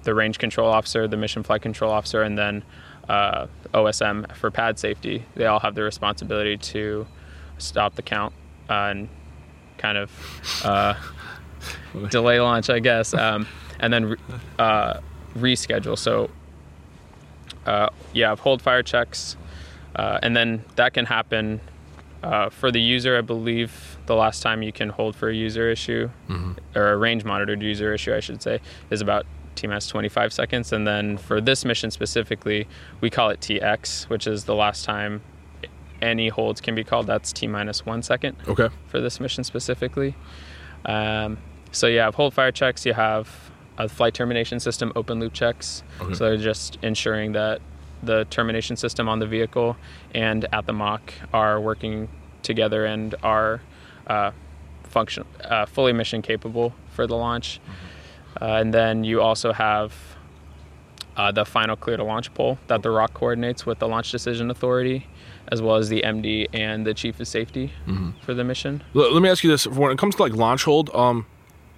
the 0.04 0.14
range 0.14 0.40
control 0.40 0.70
officer, 0.70 1.08
the 1.08 1.18
mission 1.18 1.44
flight 1.44 1.62
control 1.62 1.92
officer, 1.92 2.24
and 2.24 2.38
then 2.38 2.64
uh, 3.10 3.48
OSM 3.74 4.36
for 4.36 4.52
pad 4.52 4.80
safety. 4.80 5.26
They 5.36 5.46
all 5.46 5.60
have 5.60 5.76
the 5.76 5.84
responsibility 5.84 6.58
to 6.58 7.08
stop 7.58 7.96
the 7.96 8.02
count 8.02 8.34
uh, 8.70 8.74
and 8.74 9.10
kind 9.78 9.98
of 9.98 10.12
uh, 10.64 10.94
delay 12.10 12.40
launch, 12.40 12.70
I 12.70 12.80
guess, 12.80 13.14
um, 13.14 13.48
and 13.80 13.92
then 13.92 14.16
uh, 14.58 15.00
reschedule. 15.36 15.98
So, 15.98 16.30
uh, 17.66 17.90
yeah, 18.14 18.36
hold 18.36 18.62
fire 18.62 18.84
checks, 18.84 19.38
uh, 19.96 20.20
and 20.24 20.36
then 20.36 20.64
that 20.76 20.94
can 20.94 21.06
happen 21.06 21.60
uh, 22.24 22.50
for 22.50 22.72
the 22.72 22.82
user. 22.82 23.18
I 23.18 23.22
believe 23.22 23.98
the 24.06 24.16
last 24.16 24.42
time 24.42 24.62
you 24.64 24.72
can 24.72 24.90
hold 24.90 25.16
for 25.16 25.30
a 25.30 25.36
user 25.36 25.70
issue 25.70 26.10
or 26.76 26.92
a 26.94 26.98
range 26.98 27.24
monitored 27.24 27.62
user 27.62 27.94
issue, 27.94 28.14
I 28.14 28.20
should 28.20 28.42
say, 28.42 28.60
is 28.90 29.02
about 29.02 29.26
TMS 29.56 29.70
minus 29.70 29.88
25 29.88 30.34
seconds. 30.34 30.72
And 30.72 30.88
then 30.88 31.18
for 31.18 31.42
this 31.42 31.66
mission 31.66 31.92
specifically, 31.92 32.68
we 33.00 33.10
call 33.10 33.30
it 33.30 33.40
TX, 33.40 34.10
which 34.10 34.28
is 34.28 34.46
the 34.46 34.56
last 34.56 34.86
time 34.86 35.22
any 36.02 36.30
holds 36.30 36.62
can 36.62 36.76
be 36.76 36.84
called. 36.84 37.08
That's 37.08 37.32
T 37.32 37.48
minus 37.48 37.86
one 37.86 38.02
second 38.02 38.38
okay. 38.48 38.70
for 38.88 39.00
this 39.00 39.20
mission 39.20 39.44
specifically. 39.44 40.16
Um, 40.86 41.38
so 41.72 41.88
you 41.88 42.00
have 42.00 42.16
hold 42.16 42.34
fire 42.34 42.52
checks, 42.52 42.86
you 42.86 42.94
have 42.94 43.52
a 43.78 43.88
flight 43.88 44.14
termination 44.14 44.60
system 44.60 44.92
open 44.96 45.20
loop 45.20 45.34
checks. 45.34 45.84
Okay. 46.00 46.14
So 46.14 46.26
they're 46.26 46.38
just 46.38 46.78
ensuring 46.82 47.34
that 47.34 47.62
the 48.04 48.26
termination 48.26 48.76
system 48.76 49.08
on 49.08 49.20
the 49.20 49.28
vehicle 49.28 49.78
and 50.14 50.46
at 50.54 50.66
the 50.66 50.74
MOC 50.74 51.02
are 51.34 51.60
working 51.60 52.10
together 52.42 52.86
and 52.86 53.16
are 53.24 53.62
uh, 54.08 54.32
function 54.84 55.26
uh, 55.44 55.66
fully 55.66 55.94
mission 55.94 56.22
capable 56.22 56.74
for 56.90 57.08
the 57.08 57.16
launch. 57.16 57.60
Uh, 58.42 58.46
and 58.46 58.74
then 58.74 59.04
you 59.04 59.22
also 59.22 59.52
have 59.54 59.94
uh, 61.18 61.32
the 61.32 61.46
final 61.46 61.76
clear 61.76 61.98
to 61.98 62.04
launch 62.04 62.34
poll 62.34 62.58
that 62.68 62.82
the 62.82 62.90
ROC 62.90 63.14
coordinates 63.14 63.66
with 63.66 63.80
the 63.80 63.88
launch 63.88 64.12
decision 64.12 64.50
authority, 64.50 65.08
as 65.50 65.62
well 65.62 65.76
as 65.76 65.90
the 65.90 66.02
MD 66.02 66.48
and 66.54 66.86
the 66.86 66.94
chief 66.94 67.20
of 67.20 67.28
safety 67.28 67.72
for 68.26 68.34
the 68.34 68.44
mission. 68.44 68.84
Let 68.94 69.22
me 69.22 69.30
ask 69.30 69.44
you 69.44 69.50
this: 69.50 69.68
when 69.68 69.92
it 69.92 69.98
comes 69.98 70.16
to 70.16 70.24
like 70.24 70.34
launch 70.34 70.64
hold, 70.64 70.90
um, 70.96 71.26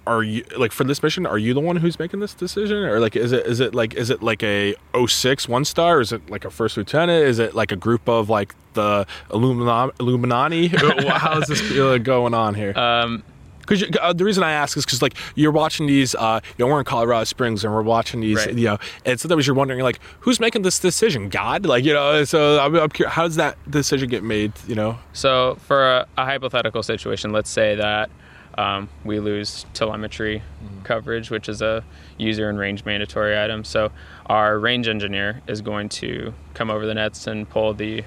are 0.06 0.22
you 0.22 0.44
like 0.56 0.72
for 0.72 0.84
this 0.84 1.02
mission? 1.02 1.26
Are 1.26 1.38
you 1.38 1.54
the 1.54 1.60
one 1.60 1.76
who's 1.76 1.98
making 1.98 2.20
this 2.20 2.34
decision, 2.34 2.78
or 2.78 3.00
like 3.00 3.16
is 3.16 3.32
it 3.32 3.46
is 3.46 3.60
it 3.60 3.74
like 3.74 3.94
is 3.94 4.10
it 4.10 4.22
like 4.22 4.42
a 4.42 4.74
06 5.06 5.48
one 5.48 5.64
star? 5.64 6.00
Is 6.00 6.12
it 6.12 6.28
like 6.30 6.44
a 6.44 6.50
first 6.50 6.76
lieutenant? 6.76 7.24
Is 7.26 7.38
it 7.38 7.54
like 7.54 7.72
a 7.72 7.76
group 7.76 8.08
of 8.08 8.28
like 8.28 8.54
the 8.74 9.06
Illumina- 9.30 9.92
Illuminati? 10.00 10.68
How 11.08 11.40
is 11.40 11.48
this 11.48 11.62
uh, 11.78 11.98
going 11.98 12.34
on 12.34 12.54
here? 12.54 12.76
Um, 12.78 13.22
Because 13.60 13.82
uh, 14.02 14.12
the 14.12 14.24
reason 14.26 14.42
I 14.42 14.52
ask 14.52 14.76
is 14.76 14.84
because 14.84 15.00
like 15.00 15.14
you're 15.36 15.50
watching 15.50 15.86
these, 15.86 16.14
uh, 16.14 16.40
you 16.58 16.64
know, 16.66 16.70
we're 16.70 16.80
in 16.80 16.84
Colorado 16.84 17.24
Springs 17.24 17.64
and 17.64 17.72
we're 17.72 17.80
watching 17.80 18.20
these, 18.20 18.44
Right. 18.44 18.54
you 18.54 18.66
know, 18.66 18.78
and 19.06 19.18
sometimes 19.18 19.46
you're 19.46 19.56
wondering 19.56 19.80
like, 19.80 20.00
who's 20.20 20.38
making 20.38 20.62
this 20.62 20.78
decision? 20.78 21.30
God, 21.30 21.64
like 21.64 21.82
you 21.82 21.94
know. 21.94 22.24
So 22.24 22.60
I'm, 22.60 22.74
I'm 22.76 22.90
curious, 22.90 23.14
how 23.14 23.22
does 23.22 23.36
that 23.36 23.56
decision 23.70 24.10
get 24.10 24.22
made? 24.22 24.52
You 24.68 24.74
know, 24.74 24.98
So, 25.14 25.56
for 25.66 25.82
a, 25.82 26.06
a 26.18 26.24
hypothetical 26.26 26.82
situation, 26.82 27.32
let's 27.32 27.48
say 27.48 27.74
that 27.76 28.10
um, 28.56 28.88
we 29.04 29.20
lose 29.20 29.66
telemetry 29.74 30.42
coverage, 30.84 31.30
which 31.30 31.48
is 31.48 31.62
a 31.62 31.84
user 32.18 32.48
and 32.48 32.58
range 32.58 32.84
mandatory 32.84 33.38
item. 33.38 33.64
So, 33.64 33.90
our 34.26 34.58
range 34.58 34.88
engineer 34.88 35.42
is 35.46 35.60
going 35.60 35.88
to 35.90 36.32
come 36.54 36.70
over 36.70 36.86
the 36.86 36.94
nets 36.94 37.26
and 37.26 37.48
pull 37.48 37.74
the 37.74 38.04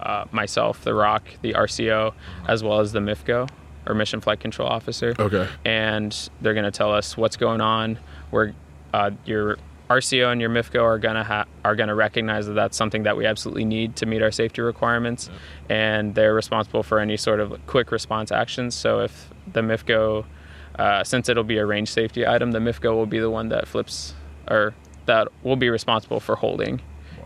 uh, 0.00 0.24
myself, 0.30 0.82
the 0.84 0.94
ROC, 0.94 1.24
the 1.42 1.54
RCO, 1.54 2.14
as 2.46 2.62
well 2.62 2.80
as 2.80 2.92
the 2.92 3.00
MIFCO 3.00 3.48
or 3.86 3.94
Mission 3.94 4.20
Flight 4.20 4.40
Control 4.40 4.68
Officer 4.68 5.14
okay, 5.18 5.48
and 5.64 6.30
they're 6.40 6.54
going 6.54 6.64
to 6.64 6.70
tell 6.70 6.92
us 6.92 7.16
what's 7.16 7.36
going 7.36 7.60
on. 7.60 7.98
We're 8.30 8.52
uh, 8.92 9.10
your 9.24 9.58
RCO 9.90 10.30
and 10.30 10.40
your 10.40 10.50
MIFCO 10.50 10.82
are 10.82 10.98
gonna 10.98 11.24
ha- 11.24 11.46
are 11.64 11.74
gonna 11.74 11.94
recognize 11.94 12.46
that 12.46 12.52
that's 12.52 12.76
something 12.76 13.04
that 13.04 13.16
we 13.16 13.24
absolutely 13.24 13.64
need 13.64 13.96
to 13.96 14.06
meet 14.06 14.22
our 14.22 14.30
safety 14.30 14.60
requirements, 14.60 15.30
and 15.68 16.14
they're 16.14 16.34
responsible 16.34 16.82
for 16.82 16.98
any 16.98 17.16
sort 17.16 17.40
of 17.40 17.58
quick 17.66 17.90
response 17.90 18.30
actions. 18.30 18.74
So 18.74 19.00
if 19.00 19.30
the 19.52 19.60
MIFCO, 19.60 20.24
uh, 20.78 21.04
since 21.04 21.28
it'll 21.28 21.44
be 21.44 21.58
a 21.58 21.66
range 21.66 21.90
safety 21.90 22.26
item, 22.26 22.52
the 22.52 22.58
MIFCO 22.58 22.94
will 22.94 23.06
be 23.06 23.18
the 23.18 23.30
one 23.30 23.48
that 23.48 23.66
flips 23.66 24.14
or 24.48 24.74
that 25.06 25.28
will 25.42 25.56
be 25.56 25.70
responsible 25.70 26.20
for 26.20 26.36
holding. 26.36 26.80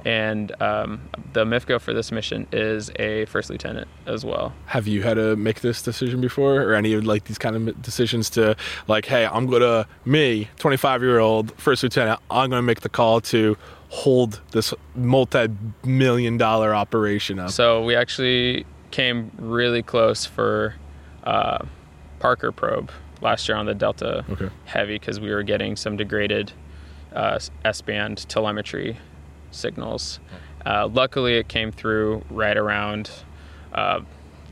And 0.04 0.50
um, 0.60 1.08
the 1.32 1.44
MIFCO 1.44 1.80
for 1.80 1.92
this 1.92 2.10
mission 2.10 2.46
is 2.52 2.90
a 2.98 3.24
first 3.26 3.50
lieutenant 3.50 3.88
as 4.06 4.24
well. 4.24 4.52
have 4.66 4.88
you 4.88 5.02
had 5.02 5.14
to 5.14 5.36
make 5.36 5.60
this 5.60 5.80
decision 5.80 6.20
before, 6.20 6.60
or 6.60 6.74
any 6.74 6.92
of 6.94 7.04
like 7.04 7.24
these 7.24 7.38
kind 7.38 7.54
of 7.56 7.82
decisions 7.82 8.28
to 8.30 8.56
like, 8.88 9.04
hey, 9.04 9.26
I'm 9.26 9.46
gonna 9.46 9.86
me, 10.04 10.48
25 10.58 11.02
year 11.02 11.20
old 11.20 11.52
first 11.58 11.82
lieutenant, 11.82 12.20
I'm 12.30 12.50
gonna 12.50 12.62
make 12.62 12.80
the 12.80 12.88
call 12.88 13.20
to 13.22 13.56
hold 13.90 14.40
this 14.52 14.72
multi-million 14.94 16.38
dollar 16.38 16.74
operation 16.74 17.38
up. 17.38 17.50
So 17.50 17.84
we 17.84 17.94
actually 17.94 18.64
came 18.90 19.30
really 19.38 19.82
close 19.82 20.24
for 20.24 20.74
uh, 21.24 21.64
Parker 22.22 22.52
probe 22.52 22.92
last 23.20 23.48
year 23.48 23.56
on 23.58 23.66
the 23.66 23.74
Delta 23.74 24.24
Okay. 24.30 24.48
Heavy 24.64 24.94
because 24.94 25.18
we 25.18 25.30
were 25.30 25.42
getting 25.42 25.74
some 25.74 25.96
degraded 25.96 26.52
uh, 27.12 27.40
S-band 27.64 28.28
telemetry 28.28 28.96
signals. 29.50 30.20
Uh, 30.64 30.86
luckily, 30.86 31.34
it 31.36 31.48
came 31.48 31.72
through 31.72 32.22
right 32.30 32.56
around 32.56 33.10
uh, 33.74 34.00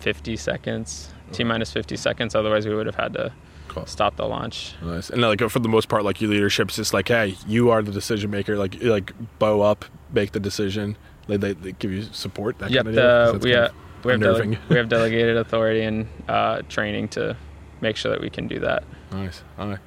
50 0.00 0.36
seconds, 0.36 1.10
T 1.30 1.44
minus 1.44 1.72
50 1.72 1.96
seconds. 1.96 2.34
Otherwise, 2.34 2.66
we 2.66 2.74
would 2.74 2.86
have 2.86 2.96
had 2.96 3.12
to 3.14 3.32
Cool. 3.68 3.86
stop 3.86 4.16
the 4.16 4.26
launch. 4.26 4.74
Nice. 4.82 5.10
And 5.10 5.22
like 5.22 5.40
for 5.48 5.60
the 5.60 5.68
most 5.68 5.88
part, 5.88 6.02
like 6.02 6.20
your 6.20 6.28
leadership's 6.28 6.74
just 6.74 6.92
like, 6.92 7.06
hey, 7.06 7.36
you 7.46 7.70
are 7.70 7.82
the 7.82 7.92
decision 7.92 8.28
maker. 8.32 8.56
Like 8.56 8.82
like 8.82 9.12
bow 9.38 9.60
up, 9.60 9.84
make 10.12 10.32
the 10.32 10.40
decision. 10.40 10.96
Like 11.28 11.38
they, 11.38 11.52
they 11.52 11.70
give 11.72 11.92
you 11.92 12.02
support. 12.02 12.58
That 12.58 12.72
Yep, 12.72 12.84
kind 12.86 12.98
of 12.98 13.40
the, 13.42 13.48
we, 13.48 13.54
uh, 13.54 13.68
we, 14.02 14.10
have 14.12 14.20
dele- 14.20 14.58
we 14.68 14.76
have 14.76 14.88
delegated 14.88 15.36
authority 15.36 15.82
and 15.82 16.08
uh, 16.28 16.62
training 16.68 17.06
to 17.10 17.36
make 17.80 17.96
sure 17.96 18.10
that 18.10 18.20
we 18.20 18.30
can 18.30 18.46
do 18.48 18.58
that. 18.60 18.84
Nice. 19.12 19.42
All 19.58 19.68
right. 19.68 19.78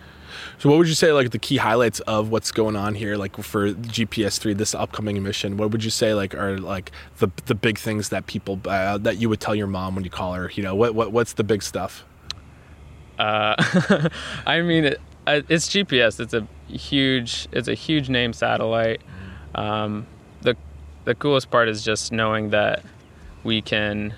So, 0.57 0.69
what 0.69 0.77
would 0.77 0.87
you 0.87 0.95
say 0.95 1.11
like 1.11 1.31
the 1.31 1.39
key 1.39 1.57
highlights 1.57 1.99
of 2.01 2.29
what's 2.29 2.51
going 2.51 2.75
on 2.75 2.95
here, 2.95 3.17
like 3.17 3.37
for 3.37 3.73
GPS 3.73 4.39
three, 4.39 4.53
this 4.53 4.73
upcoming 4.73 5.21
mission? 5.21 5.57
What 5.57 5.71
would 5.71 5.83
you 5.83 5.89
say 5.89 6.13
like 6.13 6.33
are 6.35 6.57
like 6.57 6.91
the 7.17 7.29
the 7.45 7.55
big 7.55 7.77
things 7.77 8.09
that 8.09 8.25
people 8.25 8.59
uh, 8.65 8.97
that 8.99 9.17
you 9.17 9.29
would 9.29 9.39
tell 9.39 9.55
your 9.55 9.67
mom 9.67 9.95
when 9.95 10.03
you 10.03 10.09
call 10.09 10.33
her? 10.33 10.51
You 10.53 10.63
know, 10.63 10.75
what 10.75 10.95
what 10.95 11.11
what's 11.11 11.33
the 11.33 11.43
big 11.43 11.63
stuff? 11.63 12.03
Uh, 13.19 13.55
I 14.45 14.61
mean, 14.61 14.85
it, 14.85 15.01
it's 15.27 15.67
GPS. 15.67 16.19
It's 16.19 16.33
a 16.33 16.47
huge 16.67 17.47
it's 17.51 17.67
a 17.67 17.75
huge 17.75 18.09
name 18.09 18.33
satellite. 18.33 19.01
Um, 19.55 20.07
the 20.41 20.55
the 21.05 21.15
coolest 21.15 21.51
part 21.51 21.69
is 21.69 21.83
just 21.83 22.11
knowing 22.11 22.49
that 22.51 22.83
we 23.43 23.61
can 23.61 24.13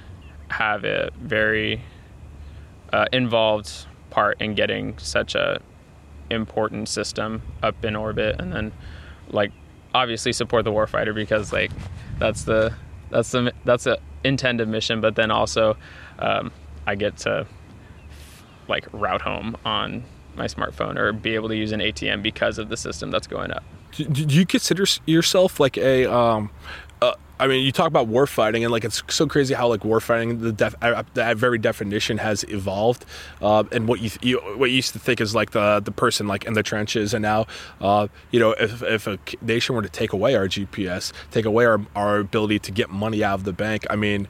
have 0.50 0.86
a 0.86 1.10
very 1.20 1.82
uh, 2.96 3.06
involved 3.12 3.88
part 4.10 4.42
in 4.42 4.56
getting 4.56 4.98
such 4.98 5.36
a 5.36 5.60
important 6.30 6.88
system 6.88 7.42
up 7.62 7.84
in 7.84 7.96
orbit 7.96 8.40
and 8.40 8.54
then 8.54 8.72
like 9.30 9.52
obviously 9.94 10.32
support 10.32 10.64
the 10.64 10.72
warfighter 10.72 11.14
because 11.14 11.52
like 11.52 11.72
that's 12.20 12.46
the 12.46 12.74
that's 13.12 13.32
the 13.32 13.52
that's 13.66 13.86
a 13.86 13.98
intended 14.24 14.70
mission 14.70 15.02
but 15.02 15.16
then 15.16 15.30
also 15.30 15.76
um, 16.20 16.52
i 16.88 16.96
get 16.96 17.18
to 17.18 17.46
like 18.70 18.88
route 18.94 19.22
home 19.22 19.58
on 19.66 20.02
my 20.36 20.46
smartphone 20.46 20.98
or 20.98 21.12
be 21.12 21.36
able 21.36 21.50
to 21.50 21.56
use 21.56 21.74
an 21.74 21.82
atm 21.82 22.24
because 22.24 22.58
of 22.58 22.70
the 22.70 22.78
system 22.78 23.12
that's 23.12 23.28
going 23.28 23.52
up. 23.52 23.64
Do, 23.92 24.06
do 24.06 24.36
you 24.36 24.46
consider 24.46 24.86
yourself 25.06 25.60
like 25.60 25.78
a 25.78 26.06
um, 26.06 26.50
I 27.38 27.48
mean, 27.48 27.66
you 27.66 27.72
talk 27.74 27.88
about 27.88 28.08
war 28.08 28.28
fighting, 28.28 28.64
and 28.64 28.72
like 28.72 28.86
it's 28.86 29.04
so 29.10 29.28
crazy 29.28 29.54
how 29.54 29.68
like 29.68 29.84
war 29.84 30.00
fighting, 30.00 30.40
the 30.40 30.54
def- 30.54 30.80
that 30.80 31.36
very 31.36 31.58
definition 31.58 32.18
has 32.18 32.46
evolved, 32.46 33.06
uh, 33.42 33.66
and 33.74 33.90
what 33.90 34.00
you, 34.00 34.10
you, 34.22 34.38
what 34.56 34.70
you 34.70 34.78
used 34.78 34.94
to 34.94 35.00
think 35.00 35.20
is 35.20 35.36
like 35.36 35.52
the 35.52 35.82
the 35.82 35.92
person 35.92 36.28
like 36.28 36.46
in 36.46 36.54
the 36.54 36.64
trenches, 36.64 37.14
and 37.14 37.22
now, 37.22 37.46
uh, 37.82 38.08
you 38.32 38.40
know, 38.40 38.52
if, 38.54 38.82
if 38.84 39.08
a 39.08 39.20
nation 39.42 39.76
were 39.76 39.82
to 39.82 39.90
take 39.90 40.14
away 40.14 40.36
our 40.36 40.48
GPS, 40.48 41.12
take 41.32 41.44
away 41.44 41.66
our, 41.66 41.82
our 41.94 42.20
ability 42.20 42.60
to 42.60 42.72
get 42.72 42.90
money 42.90 43.22
out 43.22 43.40
of 43.40 43.44
the 43.44 43.54
bank, 43.54 43.86
I 43.90 43.98
mean, 43.98 44.30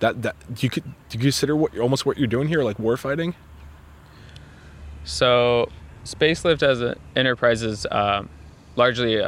that 0.00 0.20
that 0.20 0.36
you 0.58 0.68
could 0.68 0.84
do 0.84 1.18
you 1.18 1.20
consider 1.20 1.56
what 1.56 1.78
almost 1.78 2.04
what 2.04 2.18
you're 2.18 2.26
doing 2.26 2.48
here 2.48 2.62
like 2.62 2.78
war 2.78 2.98
fighting? 2.98 3.34
So, 5.04 5.70
Spacelift 6.04 6.62
as 6.62 6.82
an 6.82 6.96
enterprise 7.16 7.62
is 7.62 7.86
uh, 7.86 8.24
largely 8.76 9.22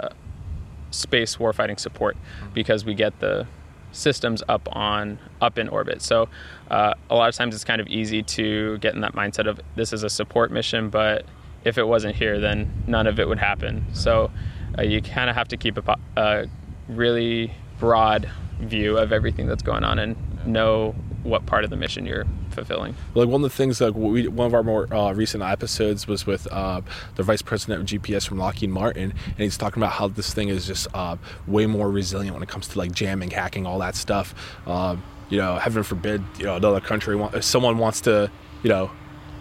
space 0.95 1.37
warfighting 1.37 1.79
support 1.79 2.17
because 2.53 2.85
we 2.85 2.95
get 2.95 3.19
the 3.21 3.47
systems 3.93 4.43
up 4.49 4.69
on 4.73 5.19
up 5.41 5.59
in 5.59 5.69
orbit. 5.69 6.03
So 6.03 6.29
uh, 6.71 6.95
a 7.11 7.15
lot 7.15 7.29
of 7.29 7.35
times 7.35 7.55
it's 7.55 7.65
kind 7.65 7.81
of 7.81 7.87
easy 7.87 8.23
to 8.23 8.79
get 8.79 8.95
in 8.95 9.01
that 9.03 9.15
mindset 9.15 9.49
of 9.49 9.61
this 9.77 9.93
is 9.93 10.03
a 10.03 10.11
support 10.11 10.51
mission, 10.51 10.91
but 10.91 11.25
if 11.65 11.79
it 11.79 11.85
wasn't 11.85 12.17
here, 12.17 12.41
then 12.41 12.71
none 12.87 13.07
of 13.07 13.19
it 13.19 13.29
would 13.29 13.39
happen. 13.39 13.87
So 13.93 14.31
uh, 14.79 14.83
you 14.83 15.01
kind 15.01 15.31
of 15.31 15.37
have 15.37 15.49
to 15.49 15.57
keep 15.57 15.79
a, 15.79 15.97
a 16.17 16.47
really 16.89 17.55
broad 17.79 18.29
view 18.61 18.99
of 18.99 19.13
everything 19.13 19.47
that's 19.47 19.63
going 19.63 19.85
on 19.85 19.99
and 19.99 20.17
know 20.47 20.95
what 21.25 21.47
part 21.47 21.65
of 21.65 21.71
the 21.71 21.77
mission 21.77 22.07
you're 22.07 22.27
fulfilling. 22.51 22.95
Like 23.15 23.29
one 23.29 23.43
of 23.43 23.51
the 23.51 23.57
things, 23.57 23.81
like 23.81 23.95
we, 23.95 24.29
one 24.29 24.47
of 24.47 24.55
our 24.55 24.63
more 24.63 24.93
uh, 24.95 25.13
recent 25.13 25.43
episodes 25.43 26.07
was 26.07 26.27
with 26.27 26.47
uh, 26.53 26.83
the 27.17 27.23
vice 27.23 27.43
president 27.43 27.81
of 27.81 28.01
GPS 28.01 28.27
from 28.27 28.39
Lockheed 28.39 28.71
Martin, 28.71 29.13
and 29.27 29.39
he's 29.39 29.57
talking 29.57 29.83
about 29.83 29.93
how 29.93 30.09
this 30.09 30.33
thing 30.33 30.49
is 30.49 30.67
just 30.67 30.87
uh, 30.95 31.17
way 31.47 31.67
more 31.67 31.91
resilient 31.91 32.35
when 32.35 32.43
it 32.43 32.49
comes 32.49 32.69
to 32.69 32.79
like 32.79 32.93
jamming, 32.93 33.31
hacking, 33.31 33.67
all 33.67 33.79
that 33.81 33.97
stuff. 33.97 34.35
Um, 34.69 35.03
you 35.31 35.39
know, 35.39 35.57
heaven 35.57 35.83
forbid, 35.83 36.23
you 36.39 36.45
know, 36.45 36.57
another 36.57 36.81
country, 36.81 37.17
want, 37.17 37.35
if 37.35 37.45
someone 37.45 37.79
wants 37.79 38.03
to, 38.03 38.31
you 38.63 38.69
know, 38.69 38.91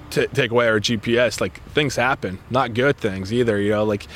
t- 0.10 0.28
take 0.28 0.52
away 0.52 0.68
our 0.68 0.80
GPS, 0.80 1.42
like 1.42 1.62
things 1.72 1.98
happen, 1.98 2.40
not 2.50 2.74
good 2.74 2.98
things 2.98 3.34
either. 3.34 3.60
You 3.60 3.72
know, 3.72 3.84
like 3.84 4.08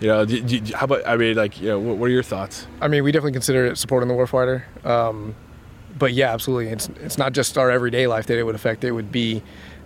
you 0.00 0.08
know, 0.08 0.24
do, 0.24 0.40
do, 0.40 0.74
how 0.74 0.84
about? 0.84 1.06
I 1.06 1.16
mean, 1.16 1.36
like, 1.36 1.60
you 1.60 1.68
know, 1.68 1.78
what, 1.78 1.98
what, 1.98 2.06
are 2.06 2.12
your 2.12 2.22
thoughts? 2.22 2.66
I 2.80 2.88
mean, 2.88 3.04
we 3.04 3.12
definitely 3.12 3.32
consider 3.32 3.66
it 3.66 3.76
supporting 3.76 4.08
the 4.08 4.14
warfighter. 4.14 4.64
Um, 4.84 5.34
but 6.00 6.14
yeah, 6.14 6.32
absolutely. 6.32 6.72
It's 6.72 6.88
it's 7.00 7.18
not 7.18 7.32
just 7.32 7.56
our 7.56 7.70
everyday 7.70 8.08
life 8.08 8.26
that 8.26 8.38
it 8.38 8.42
would 8.42 8.56
affect. 8.56 8.82
It 8.82 8.90
would 8.90 9.12
be, 9.12 9.42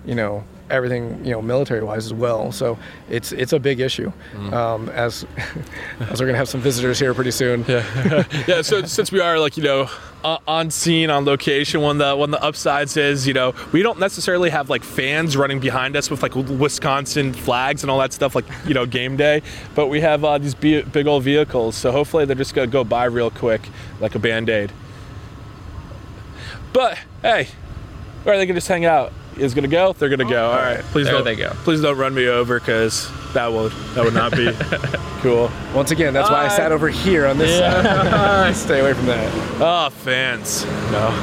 you 0.06 0.14
know, 0.14 0.44
everything 0.70 1.22
you 1.24 1.32
know 1.32 1.42
military 1.42 1.82
wise 1.82 2.06
as 2.06 2.14
well. 2.14 2.52
So 2.52 2.78
it's 3.10 3.32
it's 3.32 3.52
a 3.52 3.58
big 3.58 3.80
issue. 3.80 4.12
Mm. 4.32 4.52
Um, 4.52 4.88
as 4.90 5.26
as 6.00 6.20
we're 6.20 6.26
gonna 6.26 6.38
have 6.38 6.48
some 6.48 6.60
visitors 6.60 6.98
here 6.98 7.12
pretty 7.12 7.32
soon. 7.32 7.64
Yeah, 7.68 8.24
yeah. 8.46 8.62
So 8.62 8.82
since 8.84 9.12
we 9.12 9.20
are 9.20 9.38
like 9.38 9.56
you 9.56 9.64
know 9.64 9.90
on 10.22 10.70
scene 10.70 11.10
on 11.10 11.24
location, 11.24 11.80
one 11.80 11.98
the 11.98 12.14
one 12.14 12.30
the 12.30 12.42
upsides 12.42 12.96
is 12.96 13.26
you 13.26 13.34
know 13.34 13.52
we 13.72 13.82
don't 13.82 13.98
necessarily 13.98 14.50
have 14.50 14.70
like 14.70 14.84
fans 14.84 15.36
running 15.36 15.58
behind 15.58 15.96
us 15.96 16.10
with 16.10 16.22
like 16.22 16.36
Wisconsin 16.36 17.32
flags 17.32 17.82
and 17.82 17.90
all 17.90 17.98
that 17.98 18.12
stuff 18.12 18.36
like 18.36 18.46
you 18.66 18.74
know 18.74 18.86
game 18.86 19.16
day, 19.16 19.42
but 19.74 19.88
we 19.88 20.00
have 20.00 20.24
uh, 20.24 20.38
these 20.38 20.54
big 20.54 21.06
old 21.08 21.24
vehicles. 21.24 21.74
So 21.74 21.90
hopefully 21.90 22.24
they're 22.24 22.36
just 22.36 22.54
gonna 22.54 22.68
go 22.68 22.84
by 22.84 23.04
real 23.06 23.30
quick 23.30 23.68
like 24.00 24.14
a 24.14 24.20
band 24.20 24.48
aid. 24.48 24.72
But 26.74 26.98
hey, 27.22 27.46
or 28.26 28.36
they 28.36 28.46
can 28.46 28.56
just 28.56 28.66
hang 28.66 28.84
out. 28.84 29.12
Is 29.36 29.54
gonna 29.54 29.68
go. 29.68 29.92
They're 29.92 30.08
gonna 30.08 30.28
go. 30.28 30.50
All 30.50 30.56
right. 30.56 30.80
Please 30.80 31.06
there 31.06 31.14
don't. 31.14 31.24
They 31.24 31.36
go. 31.36 31.50
Please 31.62 31.80
don't 31.80 31.96
run 31.96 32.14
me 32.14 32.26
over 32.26 32.58
because 32.58 33.08
that 33.32 33.50
would 33.52 33.70
that 33.94 34.04
would 34.04 34.12
not 34.12 34.32
be 34.32 34.52
cool. 35.22 35.50
Once 35.72 35.92
again, 35.92 36.12
that's 36.12 36.28
why 36.30 36.44
I 36.44 36.48
sat 36.48 36.72
over 36.72 36.88
here 36.88 37.26
on 37.26 37.38
this 37.38 37.58
yeah. 37.60 37.82
side. 37.82 38.56
Stay 38.56 38.80
away 38.80 38.92
from 38.92 39.06
that. 39.06 39.32
Oh, 39.60 39.90
fans. 39.90 40.64
No. 40.64 40.70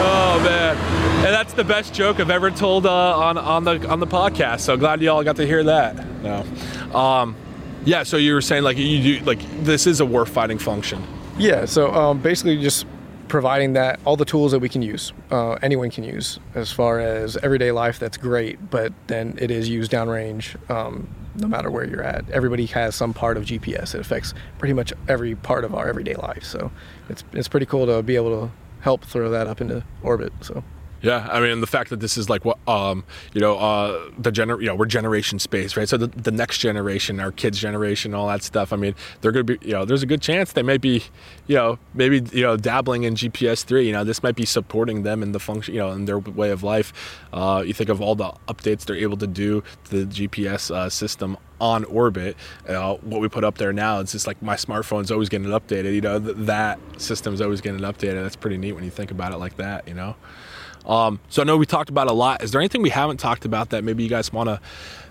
oh 0.00 0.40
man, 0.44 0.76
and 1.24 1.34
that's 1.34 1.54
the 1.54 1.64
best 1.64 1.94
joke 1.94 2.20
I've 2.20 2.30
ever 2.30 2.50
told 2.50 2.84
uh, 2.84 3.18
on 3.18 3.38
on 3.38 3.64
the 3.64 3.88
on 3.88 4.00
the 4.00 4.06
podcast. 4.06 4.60
So 4.60 4.76
glad 4.76 5.00
you 5.00 5.10
all 5.10 5.24
got 5.24 5.36
to 5.36 5.46
hear 5.46 5.64
that. 5.64 6.22
No. 6.22 6.44
Um, 6.94 7.34
yeah, 7.84 8.02
so 8.02 8.16
you 8.16 8.34
were 8.34 8.40
saying 8.40 8.62
like 8.62 8.76
you 8.76 9.18
do 9.18 9.24
like 9.24 9.40
this 9.64 9.86
is 9.86 10.00
a 10.00 10.06
war 10.06 10.26
fighting 10.26 10.58
function. 10.58 11.02
Yeah, 11.38 11.64
so 11.64 11.92
um, 11.94 12.20
basically 12.20 12.60
just 12.60 12.86
providing 13.28 13.74
that 13.74 14.00
all 14.04 14.16
the 14.16 14.24
tools 14.24 14.52
that 14.52 14.58
we 14.58 14.68
can 14.68 14.82
use, 14.82 15.12
uh, 15.30 15.52
anyone 15.62 15.90
can 15.90 16.02
use 16.02 16.40
as 16.54 16.72
far 16.72 16.98
as 16.98 17.36
everyday 17.38 17.70
life. 17.70 17.98
That's 17.98 18.16
great, 18.16 18.70
but 18.70 18.92
then 19.06 19.36
it 19.40 19.50
is 19.50 19.68
used 19.68 19.92
downrange. 19.92 20.56
Um, 20.70 21.08
no 21.36 21.46
matter 21.46 21.70
where 21.70 21.84
you're 21.84 22.02
at, 22.02 22.28
everybody 22.30 22.66
has 22.66 22.96
some 22.96 23.14
part 23.14 23.36
of 23.36 23.44
GPS. 23.44 23.94
It 23.94 24.00
affects 24.00 24.34
pretty 24.58 24.74
much 24.74 24.92
every 25.06 25.36
part 25.36 25.64
of 25.64 25.74
our 25.74 25.88
everyday 25.88 26.14
life. 26.14 26.42
So 26.42 26.72
it's 27.08 27.22
it's 27.32 27.48
pretty 27.48 27.66
cool 27.66 27.86
to 27.86 28.02
be 28.02 28.16
able 28.16 28.48
to 28.48 28.52
help 28.80 29.04
throw 29.04 29.30
that 29.30 29.46
up 29.46 29.60
into 29.60 29.84
orbit. 30.02 30.32
So. 30.40 30.64
Yeah, 31.00 31.28
I 31.30 31.40
mean 31.40 31.60
the 31.60 31.66
fact 31.66 31.90
that 31.90 32.00
this 32.00 32.16
is 32.16 32.28
like 32.28 32.44
what 32.44 32.58
um 32.66 33.04
you 33.32 33.40
know 33.40 33.56
uh 33.56 34.10
the 34.18 34.32
gener 34.32 34.60
you 34.60 34.66
know 34.66 34.74
we're 34.74 34.86
generation 34.86 35.38
space 35.38 35.76
right 35.76 35.88
so 35.88 35.96
the, 35.96 36.08
the 36.08 36.32
next 36.32 36.58
generation 36.58 37.20
our 37.20 37.30
kids 37.30 37.60
generation 37.60 38.14
all 38.14 38.26
that 38.26 38.42
stuff 38.42 38.72
I 38.72 38.76
mean 38.76 38.94
they're 39.20 39.30
gonna 39.30 39.44
be 39.44 39.58
you 39.62 39.72
know 39.72 39.84
there's 39.84 40.02
a 40.02 40.06
good 40.06 40.20
chance 40.20 40.52
they 40.52 40.62
may 40.62 40.76
be 40.76 41.04
you 41.46 41.54
know 41.54 41.78
maybe 41.94 42.22
you 42.32 42.42
know 42.42 42.56
dabbling 42.56 43.04
in 43.04 43.14
GPS 43.14 43.64
three 43.64 43.86
you 43.86 43.92
know 43.92 44.02
this 44.02 44.22
might 44.24 44.34
be 44.34 44.44
supporting 44.44 45.04
them 45.04 45.22
in 45.22 45.32
the 45.32 45.38
function 45.38 45.74
you 45.74 45.80
know 45.80 45.92
in 45.92 46.06
their 46.06 46.18
way 46.18 46.50
of 46.50 46.62
life 46.64 46.92
uh, 47.32 47.62
you 47.64 47.72
think 47.72 47.90
of 47.90 48.00
all 48.00 48.16
the 48.16 48.32
updates 48.48 48.84
they're 48.84 48.96
able 48.96 49.16
to 49.18 49.26
do 49.26 49.62
to 49.84 50.04
the 50.04 50.28
GPS 50.28 50.74
uh, 50.74 50.88
system 50.88 51.36
on 51.60 51.84
orbit. 51.84 52.36
Uh, 52.68 52.94
what 52.96 53.20
we 53.20 53.28
put 53.28 53.44
up 53.44 53.58
there 53.58 53.72
now, 53.72 53.98
it's 54.00 54.12
just 54.12 54.26
like 54.26 54.40
my 54.40 54.54
smartphone's 54.54 55.10
always 55.10 55.28
getting 55.28 55.48
updated. 55.48 55.92
You 55.94 56.00
know, 56.00 56.20
th- 56.20 56.36
that 56.38 56.78
system's 56.98 57.40
always 57.40 57.60
getting 57.60 57.80
updated. 57.80 58.22
That's 58.22 58.36
pretty 58.36 58.58
neat 58.58 58.72
when 58.72 58.84
you 58.84 58.90
think 58.90 59.10
about 59.10 59.32
it 59.32 59.38
like 59.38 59.56
that. 59.56 59.86
You 59.88 59.94
know. 59.94 60.16
Um, 60.88 61.20
so 61.28 61.42
I 61.42 61.44
know 61.44 61.56
we 61.56 61.66
talked 61.66 61.90
about 61.90 62.08
a 62.08 62.12
lot. 62.12 62.42
Is 62.42 62.50
there 62.50 62.60
anything 62.60 62.82
we 62.82 62.90
haven't 62.90 63.18
talked 63.18 63.44
about 63.44 63.70
that 63.70 63.84
maybe 63.84 64.02
you 64.02 64.08
guys 64.08 64.32
want 64.32 64.48
to 64.48 64.60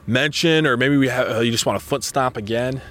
mention, 0.07 0.65
or 0.65 0.75
maybe 0.75 0.97
we 0.97 1.07
have, 1.07 1.29
uh, 1.29 1.39
you 1.39 1.51
just 1.51 1.65
want 1.65 1.79
to 1.79 1.85
foot 1.85 2.03
stomp 2.03 2.35
again? 2.37 2.81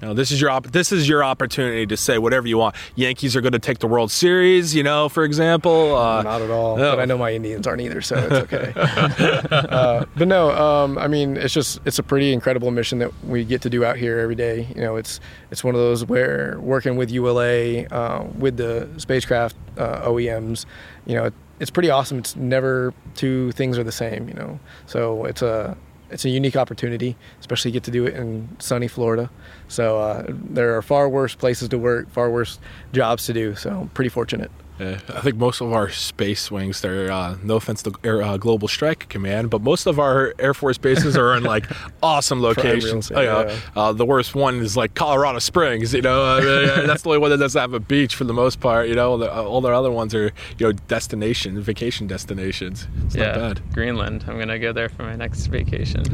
You 0.00 0.08
know, 0.08 0.14
this 0.14 0.30
is 0.30 0.40
your 0.40 0.48
op- 0.48 0.68
this 0.68 0.92
is 0.92 1.06
your 1.06 1.22
opportunity 1.22 1.86
to 1.86 1.94
say 1.94 2.16
whatever 2.16 2.48
you 2.48 2.56
want. 2.56 2.74
Yankees 2.94 3.36
are 3.36 3.42
going 3.42 3.52
to 3.52 3.58
take 3.58 3.80
the 3.80 3.86
World 3.86 4.10
Series, 4.10 4.74
you 4.74 4.82
know, 4.82 5.10
for 5.10 5.24
example. 5.24 5.94
Uh, 5.94 6.22
Not 6.22 6.40
at 6.40 6.50
all. 6.50 6.78
No. 6.78 6.92
But 6.92 7.00
I 7.00 7.04
know 7.04 7.18
my 7.18 7.34
Indians 7.34 7.66
aren't 7.66 7.82
either, 7.82 8.00
so 8.00 8.16
it's 8.16 8.32
okay. 8.50 8.72
uh, 9.50 10.06
but 10.16 10.26
no, 10.26 10.52
um, 10.52 10.96
I 10.96 11.06
mean, 11.06 11.36
it's 11.36 11.52
just 11.52 11.80
it's 11.84 11.98
a 11.98 12.02
pretty 12.02 12.32
incredible 12.32 12.70
mission 12.70 12.98
that 13.00 13.12
we 13.24 13.44
get 13.44 13.60
to 13.62 13.68
do 13.68 13.84
out 13.84 13.98
here 13.98 14.18
every 14.20 14.36
day. 14.36 14.68
You 14.74 14.80
know, 14.80 14.96
it's 14.96 15.20
it's 15.50 15.62
one 15.62 15.74
of 15.74 15.80
those 15.82 16.06
where 16.06 16.58
working 16.60 16.96
with 16.96 17.10
ULA, 17.10 17.84
uh, 17.88 18.26
with 18.38 18.56
the 18.56 18.88
spacecraft 18.96 19.54
uh, 19.76 20.08
OEMs, 20.08 20.64
you 21.04 21.14
know 21.16 21.30
it's 21.60 21.70
pretty 21.70 21.90
awesome. 21.90 22.18
It's 22.18 22.34
never 22.34 22.92
two 23.14 23.52
things 23.52 23.78
are 23.78 23.84
the 23.84 23.92
same, 23.92 24.28
you 24.28 24.34
know. 24.34 24.58
So 24.86 25.24
it's 25.26 25.42
a 25.42 25.76
it's 26.10 26.24
a 26.24 26.30
unique 26.30 26.56
opportunity, 26.56 27.16
especially 27.38 27.70
get 27.70 27.84
to 27.84 27.90
do 27.90 28.04
it 28.06 28.14
in 28.14 28.48
sunny 28.58 28.88
Florida. 28.88 29.30
So 29.68 30.00
uh, 30.00 30.24
there 30.28 30.76
are 30.76 30.82
far 30.82 31.08
worse 31.08 31.34
places 31.36 31.68
to 31.68 31.78
work, 31.78 32.10
far 32.10 32.30
worse 32.30 32.58
jobs 32.92 33.26
to 33.26 33.32
do. 33.32 33.54
So 33.54 33.70
I'm 33.82 33.88
pretty 33.90 34.08
fortunate. 34.08 34.50
Uh, 34.80 34.98
I 35.14 35.20
think 35.20 35.36
most 35.36 35.60
of 35.60 35.72
our 35.72 35.90
space 35.90 36.50
wings, 36.50 36.80
they're 36.80 37.10
uh, 37.12 37.36
no 37.42 37.56
offense 37.56 37.82
to 37.82 37.92
Air, 38.02 38.22
uh, 38.22 38.36
Global 38.36 38.66
Strike 38.68 39.08
Command, 39.08 39.50
but 39.50 39.60
most 39.60 39.86
of 39.86 39.98
our 39.98 40.34
Air 40.38 40.54
Force 40.54 40.78
bases 40.78 41.16
are 41.16 41.36
in 41.36 41.42
like 41.42 41.66
awesome 42.02 42.40
locations. 42.40 43.10
estate, 43.10 43.28
Oh, 43.28 43.42
yeah. 43.48 43.56
uh, 43.76 43.92
the 43.92 44.06
worst 44.06 44.34
one 44.34 44.56
is 44.60 44.76
like 44.76 44.94
Colorado 44.94 45.38
Springs. 45.38 45.92
You 45.92 46.02
know, 46.02 46.24
I 46.24 46.40
mean, 46.40 46.86
that's 46.86 47.02
the 47.02 47.10
only 47.10 47.18
one 47.18 47.30
that 47.30 47.38
doesn't 47.38 47.60
have 47.60 47.74
a 47.74 47.80
beach 47.80 48.14
for 48.14 48.24
the 48.24 48.32
most 48.32 48.60
part. 48.60 48.88
You 48.88 48.94
know, 48.94 49.18
the, 49.18 49.30
all 49.32 49.60
the 49.60 49.68
other 49.68 49.90
ones 49.90 50.14
are 50.14 50.32
you 50.58 50.66
know 50.66 50.72
destination 50.88 51.60
vacation 51.60 52.06
destinations. 52.06 52.86
It's 53.04 53.16
yeah, 53.16 53.26
not 53.26 53.34
bad. 53.34 53.72
Greenland. 53.74 54.24
I'm 54.26 54.38
gonna 54.38 54.58
go 54.58 54.72
there 54.72 54.88
for 54.88 55.02
my 55.02 55.16
next 55.16 55.46
vacation. 55.46 56.04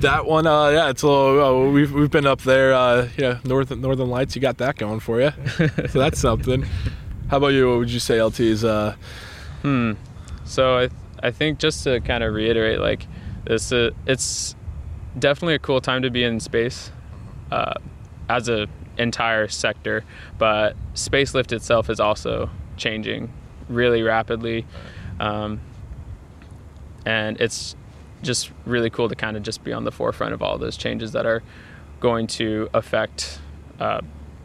That 0.00 0.26
one, 0.26 0.46
uh, 0.46 0.68
yeah, 0.68 0.90
it's 0.90 1.02
a 1.02 1.06
little. 1.08 1.42
Uh, 1.66 1.70
we've 1.70 1.92
we've 1.92 2.10
been 2.10 2.26
up 2.26 2.42
there. 2.42 2.74
Uh, 2.74 3.08
yeah, 3.16 3.38
northern 3.44 3.80
Northern 3.80 4.08
Lights. 4.10 4.36
You 4.36 4.42
got 4.42 4.58
that 4.58 4.76
going 4.76 5.00
for 5.00 5.20
you. 5.20 5.32
so 5.88 5.98
that's 5.98 6.20
something. 6.20 6.64
How 7.28 7.38
about 7.38 7.48
you? 7.48 7.68
What 7.70 7.78
would 7.78 7.90
you 7.90 8.00
say, 8.00 8.18
LT's? 8.20 8.64
Uh, 8.64 8.94
Hmm. 9.64 9.92
So 10.44 10.76
I, 10.76 10.90
I 11.22 11.30
think 11.30 11.58
just 11.58 11.84
to 11.84 12.00
kind 12.00 12.22
of 12.22 12.34
reiterate, 12.34 12.80
like 12.80 13.06
this, 13.46 13.72
uh, 13.72 13.92
it's 14.06 14.54
definitely 15.18 15.54
a 15.54 15.58
cool 15.58 15.80
time 15.80 16.02
to 16.02 16.10
be 16.10 16.22
in 16.22 16.38
space, 16.38 16.92
uh, 17.50 17.72
as 18.28 18.50
a 18.50 18.66
entire 18.98 19.48
sector. 19.48 20.04
But 20.36 20.76
spacelift 20.94 21.50
itself 21.52 21.88
is 21.88 21.98
also 21.98 22.50
changing 22.76 23.32
really 23.70 24.02
rapidly, 24.02 24.66
um, 25.18 25.60
and 27.06 27.40
it's 27.40 27.74
just 28.22 28.50
really 28.66 28.90
cool 28.90 29.08
to 29.08 29.14
kind 29.14 29.34
of 29.38 29.42
just 29.42 29.64
be 29.64 29.72
on 29.72 29.84
the 29.84 29.92
forefront 29.92 30.34
of 30.34 30.42
all 30.42 30.58
those 30.58 30.76
changes 30.76 31.12
that 31.12 31.24
are 31.24 31.42
going 32.00 32.26
to 32.26 32.68
affect 32.74 33.38
uh, 33.80 34.02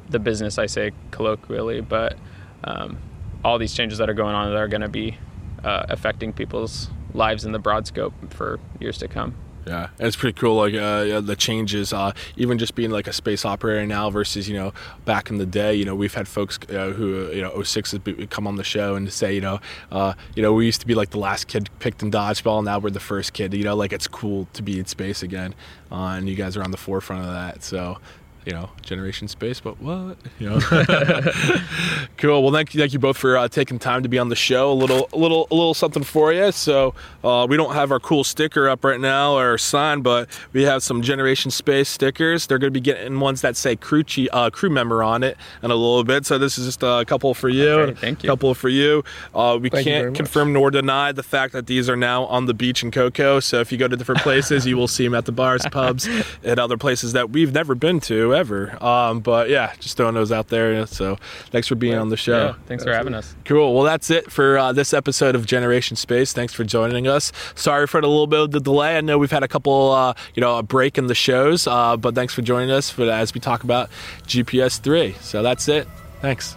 the 0.09 0.19
business. 0.19 0.57
I 0.57 0.67
say 0.67 0.91
colloquially, 1.11 1.81
but 1.81 2.15
um, 2.63 2.97
all 3.43 3.57
these 3.57 3.73
changes 3.73 3.97
that 3.99 4.09
are 4.09 4.13
going 4.13 4.35
on 4.35 4.49
that 4.49 4.57
are 4.57 4.67
going 4.67 4.81
to 4.81 4.89
be 4.89 5.17
uh, 5.63 5.85
affecting 5.89 6.33
people's 6.33 6.89
lives 7.13 7.45
in 7.45 7.51
the 7.51 7.59
broad 7.59 7.87
scope 7.87 8.13
for 8.33 8.59
years 8.79 8.97
to 8.99 9.07
come. 9.07 9.35
Yeah, 9.67 9.89
and 9.99 10.07
it's 10.07 10.15
pretty 10.15 10.39
cool. 10.39 10.55
Like 10.55 10.73
uh, 10.73 11.03
yeah, 11.05 11.19
the 11.19 11.35
changes, 11.35 11.93
uh, 11.93 12.13
even 12.37 12.57
just 12.57 12.75
being 12.75 12.89
like 12.89 13.07
a 13.07 13.13
space 13.13 13.45
operator 13.45 13.85
now 13.85 14.09
versus 14.09 14.49
you 14.49 14.55
know 14.55 14.73
back 15.05 15.29
in 15.29 15.37
the 15.37 15.45
day. 15.45 15.75
You 15.75 15.85
know, 15.85 15.93
we've 15.95 16.13
had 16.13 16.27
folks 16.27 16.57
uh, 16.69 16.91
who 16.91 17.29
you 17.31 17.41
know 17.41 17.61
06 17.61 17.91
has 17.91 18.01
come 18.29 18.47
on 18.47 18.55
the 18.55 18.63
show 18.63 18.95
and 18.95 19.11
say 19.11 19.35
you 19.35 19.41
know, 19.41 19.59
uh, 19.91 20.13
you 20.35 20.41
know, 20.41 20.53
we 20.53 20.65
used 20.65 20.81
to 20.81 20.87
be 20.87 20.95
like 20.95 21.11
the 21.11 21.19
last 21.19 21.47
kid 21.47 21.69
picked 21.79 22.01
in 22.01 22.09
dodgeball. 22.09 22.63
Now 22.63 22.79
we're 22.79 22.89
the 22.89 22.99
first 22.99 23.33
kid. 23.33 23.53
You 23.53 23.63
know, 23.63 23.75
like 23.75 23.93
it's 23.93 24.07
cool 24.07 24.47
to 24.53 24.63
be 24.63 24.79
in 24.79 24.85
space 24.85 25.21
again, 25.21 25.53
uh, 25.91 26.15
and 26.17 26.27
you 26.27 26.35
guys 26.35 26.57
are 26.57 26.63
on 26.63 26.71
the 26.71 26.77
forefront 26.77 27.25
of 27.25 27.31
that. 27.31 27.63
So. 27.63 27.99
You 28.45 28.53
know, 28.53 28.69
generation 28.81 29.27
space, 29.27 29.59
but 29.59 29.79
what? 29.81 30.17
You 30.39 30.49
know, 30.49 30.59
cool. 32.17 32.41
Well, 32.43 32.51
thank 32.53 32.73
you, 32.73 32.79
thank 32.79 32.93
you 32.93 32.99
both 32.99 33.17
for 33.17 33.37
uh, 33.37 33.47
taking 33.47 33.79
time 33.79 34.03
to 34.03 34.09
be 34.09 34.17
on 34.17 34.29
the 34.29 34.35
show. 34.35 34.71
A 34.71 34.73
little, 34.73 35.07
a 35.13 35.17
little, 35.17 35.47
a 35.51 35.55
little 35.55 35.73
something 35.73 36.03
for 36.03 36.33
you. 36.33 36.51
So 36.51 36.93
uh, 37.23 37.45
we 37.49 37.57
don't 37.57 37.73
have 37.73 37.91
our 37.91 37.99
cool 37.99 38.23
sticker 38.23 38.69
up 38.69 38.83
right 38.83 38.99
now 38.99 39.37
or 39.37 39.57
sign, 39.57 40.01
but 40.01 40.29
we 40.53 40.63
have 40.63 40.83
some 40.83 41.01
Generation 41.01 41.51
Space 41.51 41.89
stickers. 41.89 42.47
They're 42.47 42.57
going 42.57 42.73
to 42.73 42.77
be 42.79 42.81
getting 42.83 43.19
ones 43.19 43.41
that 43.41 43.55
say 43.55 43.75
crew 43.75 44.03
chi- 44.03 44.29
uh, 44.31 44.49
crew 44.49 44.69
member 44.69 45.03
on 45.03 45.21
it 45.23 45.37
in 45.61 45.69
a 45.71 45.75
little 45.75 46.03
bit. 46.03 46.25
So 46.25 46.37
this 46.37 46.57
is 46.57 46.65
just 46.65 46.81
a 46.81 47.03
couple 47.05 47.33
for 47.33 47.49
you, 47.49 47.69
Okay, 47.69 47.93
thank 47.99 48.19
a 48.19 48.23
you. 48.23 48.29
couple 48.29 48.53
for 48.55 48.69
you. 48.69 49.03
Uh, 49.35 49.57
we 49.61 49.69
Thank 49.69 49.85
can't 49.85 50.07
much. 50.09 50.15
confirm 50.17 50.53
nor 50.53 50.71
deny 50.71 51.11
the 51.11 51.23
fact 51.23 51.53
that 51.53 51.67
these 51.67 51.89
are 51.89 51.95
now 51.97 52.23
on 52.25 52.45
the 52.45 52.53
beach 52.53 52.83
in 52.83 52.91
Cocoa. 52.91 53.39
So 53.41 53.59
if 53.59 53.71
you 53.71 53.77
go 53.77 53.87
to 53.87 53.95
different 53.97 54.21
places, 54.21 54.65
you 54.65 54.77
will 54.77 54.87
see 54.87 55.03
them 55.03 55.13
at 55.15 55.25
the 55.25 55.31
bars, 55.31 55.65
pubs, 55.71 56.07
and 56.43 56.59
other 56.59 56.77
places 56.77 57.13
that 57.13 57.29
we've 57.29 57.53
never 57.53 57.75
been 57.75 57.99
to 58.01 58.33
Um, 58.81 59.19
but 59.19 59.49
yeah, 59.49 59.73
just 59.79 59.97
throwing 59.97 60.15
those 60.15 60.31
out 60.31 60.49
there. 60.49 60.85
So 60.85 61.17
thanks 61.51 61.67
for 61.67 61.75
being 61.75 61.95
on 61.95 62.09
the 62.09 62.17
show. 62.17 62.47
Yeah, 62.47 62.53
thanks 62.67 62.83
for 62.83 62.93
having 62.93 63.13
us. 63.13 63.35
Cool. 63.45 63.73
Well, 63.73 63.83
that's 63.83 64.09
it 64.09 64.31
for 64.31 64.57
uh, 64.57 64.71
this 64.71 64.93
episode 64.93 65.35
of 65.35 65.45
Generation 65.45 65.97
Space. 65.97 66.33
Thanks 66.33 66.53
for 66.53 66.63
joining 66.63 67.07
us. 67.07 67.31
Sorry 67.55 67.87
for 67.87 68.01
the 68.01 68.07
little 68.07 68.27
bit 68.27 68.39
of 68.39 68.51
the 68.51 68.59
delay. 68.59 68.97
I 68.97 69.01
know 69.01 69.17
we've 69.17 69.31
had 69.31 69.43
a 69.43 69.47
couple, 69.47 69.91
uh, 69.91 70.13
you 70.35 70.41
know, 70.41 70.57
a 70.57 70.63
break 70.63 70.97
in 70.97 71.07
the 71.07 71.15
shows, 71.15 71.67
uh, 71.67 71.97
but 71.97 72.15
thanks 72.15 72.33
for 72.33 72.41
joining 72.41 72.71
us 72.71 72.89
for 72.89 73.09
as 73.09 73.33
we 73.33 73.39
talk 73.39 73.63
about 73.63 73.89
GPS 74.23 74.79
three. 74.79 75.13
So 75.21 75.41
that's 75.41 75.67
it. 75.67 75.87
Thanks. 76.21 76.55